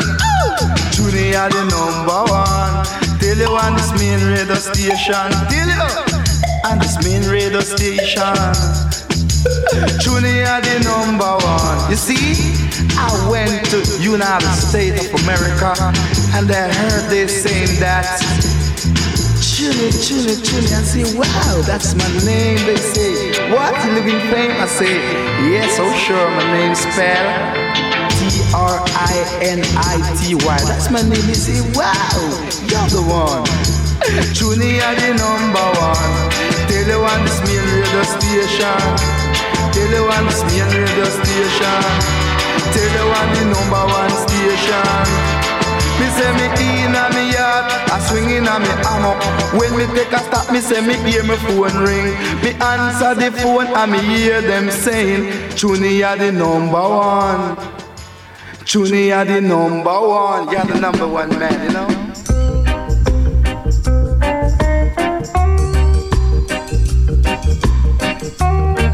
Junie 0.95 1.35
are 1.35 1.52
the 1.52 1.68
number 1.68 2.23
one. 2.31 2.88
Tell 3.19 3.35
you 3.35 3.52
on 3.52 3.76
this 3.76 3.91
main 3.99 4.23
radio 4.31 4.56
station. 4.56 5.27
Tell 5.52 5.68
you 5.68 5.84
on 6.64 6.80
this 6.80 6.95
main 7.03 7.27
radio 7.27 7.60
station. 7.60 8.31
Junie 9.99 10.48
are 10.48 10.64
the 10.64 10.80
number 10.88 11.35
one. 11.44 11.91
You 11.91 11.99
see, 11.99 12.56
I 12.95 13.11
went 13.27 13.68
to 13.76 13.84
United 13.99 14.56
States 14.56 15.03
of 15.03 15.19
America 15.27 15.76
and 16.31 16.48
I 16.48 16.72
heard 16.72 17.11
they 17.11 17.27
saying 17.27 17.80
that 17.84 18.57
Tune 19.58 19.74
it, 19.74 19.90
tune 20.06 20.30
it, 20.30 20.46
tune 20.46 20.70
it. 20.70 20.70
I 20.70 20.86
say, 20.86 21.02
wow, 21.18 21.66
that's 21.66 21.98
my 21.98 22.06
name. 22.22 22.62
They 22.70 22.78
say, 22.78 23.34
what? 23.50 23.74
You 23.84 23.98
live 23.98 24.06
in? 24.06 24.54
I 24.54 24.68
say, 24.68 25.02
yes, 25.50 25.82
oh 25.82 25.90
sure, 25.98 26.30
my 26.30 26.46
name 26.54 26.76
spell 26.78 27.26
T-R-I-N-I-T-Y. 28.54 29.58
That's 30.62 30.92
my 30.94 31.02
name. 31.02 31.26
They 31.26 31.34
say, 31.34 31.58
wow, 31.74 31.90
you're 32.70 32.86
the 32.94 33.02
one. 33.02 33.50
Are 33.50 34.94
the 34.94 35.18
number 35.18 35.68
one. 35.82 36.30
Tell 36.70 36.86
you 36.86 37.02
on 37.02 37.26
this 37.26 37.42
main 37.50 37.58
radio 37.66 38.06
station. 38.06 38.78
Tell 39.74 39.90
you 39.90 40.06
on 40.06 40.30
this 40.30 40.46
main 40.54 40.70
radio 40.70 41.10
station. 41.10 41.82
Tell 42.78 42.94
you 42.94 43.10
on 43.10 43.26
the 43.34 43.42
number 43.58 43.90
one 43.90 44.14
station. 44.22 45.36
Me 45.99 46.07
say 46.14 46.32
me 46.38 46.45
in 46.86 46.95
a 46.95 47.10
me 47.15 47.34
yard, 47.34 47.65
I 47.90 47.99
swing 48.07 48.30
in 48.30 48.48
a 48.48 48.60
me 48.60 48.72
hammer. 48.86 49.15
When 49.57 49.76
me 49.78 49.86
take 49.95 50.11
a 50.14 50.19
stop, 50.19 50.52
me 50.52 50.60
say 50.60 50.82
me 50.86 50.95
hear 51.10 51.24
me 51.24 51.36
phone 51.38 51.78
ring. 51.84 52.14
Me 52.44 52.52
answer 52.61 53.15
the 53.15 53.32
phone 53.32 53.68
and 53.68 53.91
me 53.91 53.99
hear 53.99 54.41
them 54.41 54.69
saying, 54.69 55.24
Tuni 55.57 56.06
are 56.07 56.18
the 56.18 56.32
number 56.32 56.82
one. 56.82 57.57
Tuni 58.65 59.15
are 59.15 59.26
the 59.26 59.41
number 59.41 59.99
one. 59.99 60.52
You're 60.52 60.65
the 60.65 60.80
number 60.80 61.07
one 61.07 61.30
man, 61.40 61.64
you 61.64 61.74
know. 61.74 62.07
Yo, 68.78 68.86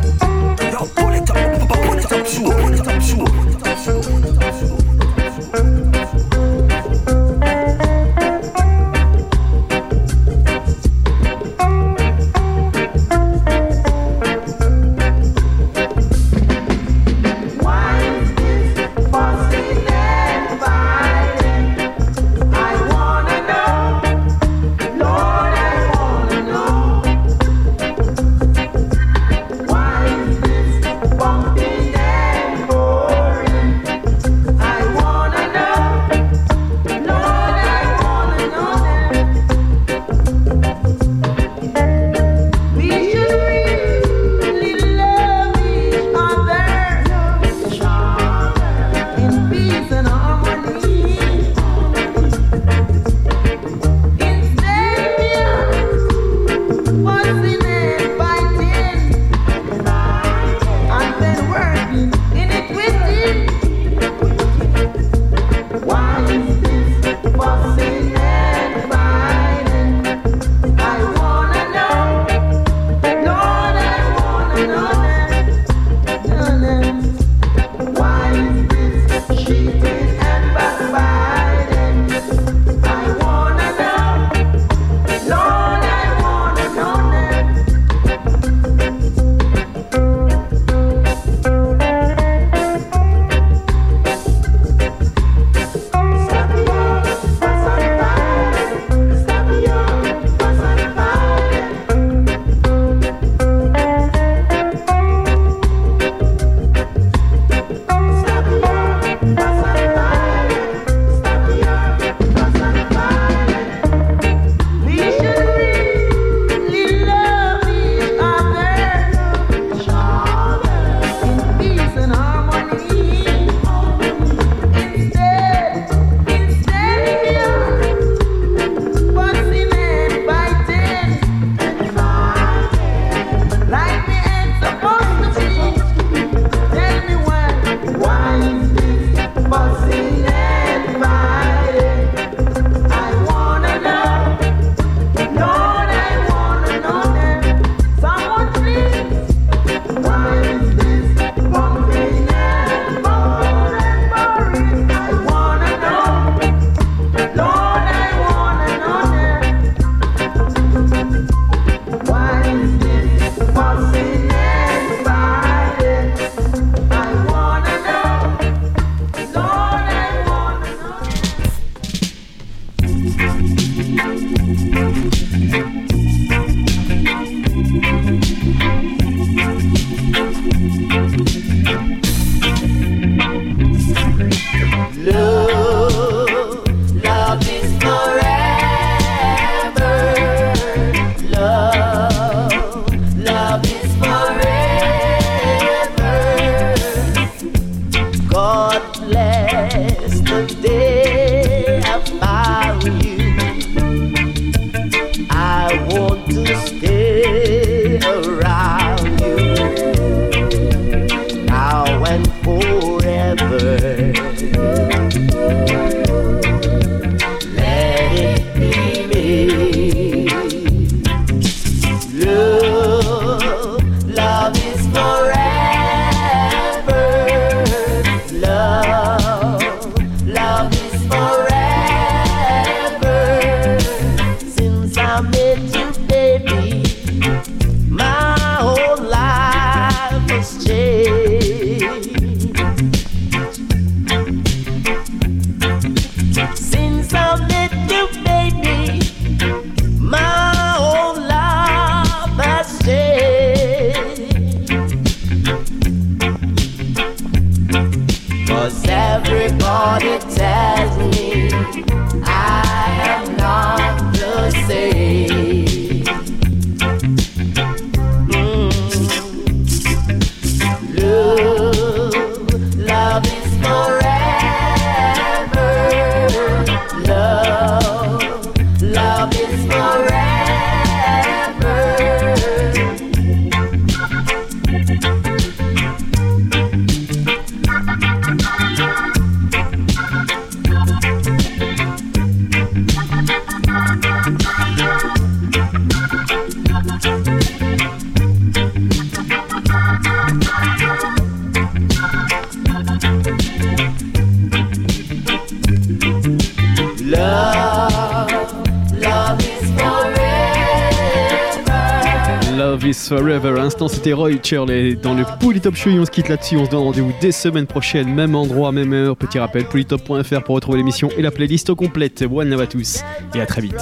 Forever. 313.18 313.60
À 313.60 313.88
c'était 313.88 314.14
Roy 314.14 314.32
Shirley 314.42 314.96
dans 314.96 315.14
le 315.14 315.24
Polytop 315.40 315.76
Show. 315.76 315.92
On 315.92 316.06
se 316.06 316.10
quitte 316.10 316.30
là-dessus. 316.30 316.58
On 316.58 316.66
se 316.66 316.72
donne 316.72 316.84
rendez-vous 316.84 317.14
dès 317.22 317.32
semaine 317.32 317.68
prochaine, 317.68 318.12
même 318.12 318.34
endroit, 318.34 318.72
même 318.72 318.92
heure. 318.92 319.16
Petit 319.16 319.38
rappel 319.38 319.66
polytop.fr 319.66 320.44
pour 320.44 320.56
retrouver 320.56 320.80
l'émission 320.80 321.10
et 321.16 321.22
la 321.22 321.30
playlist 321.30 321.74
complète. 321.76 322.24
One 322.24 322.50
love 322.50 322.62
à 322.62 322.68
tous 322.68 323.04
et 323.36 323.42
à 323.42 323.46
très 323.46 323.62
vite. 323.62 323.76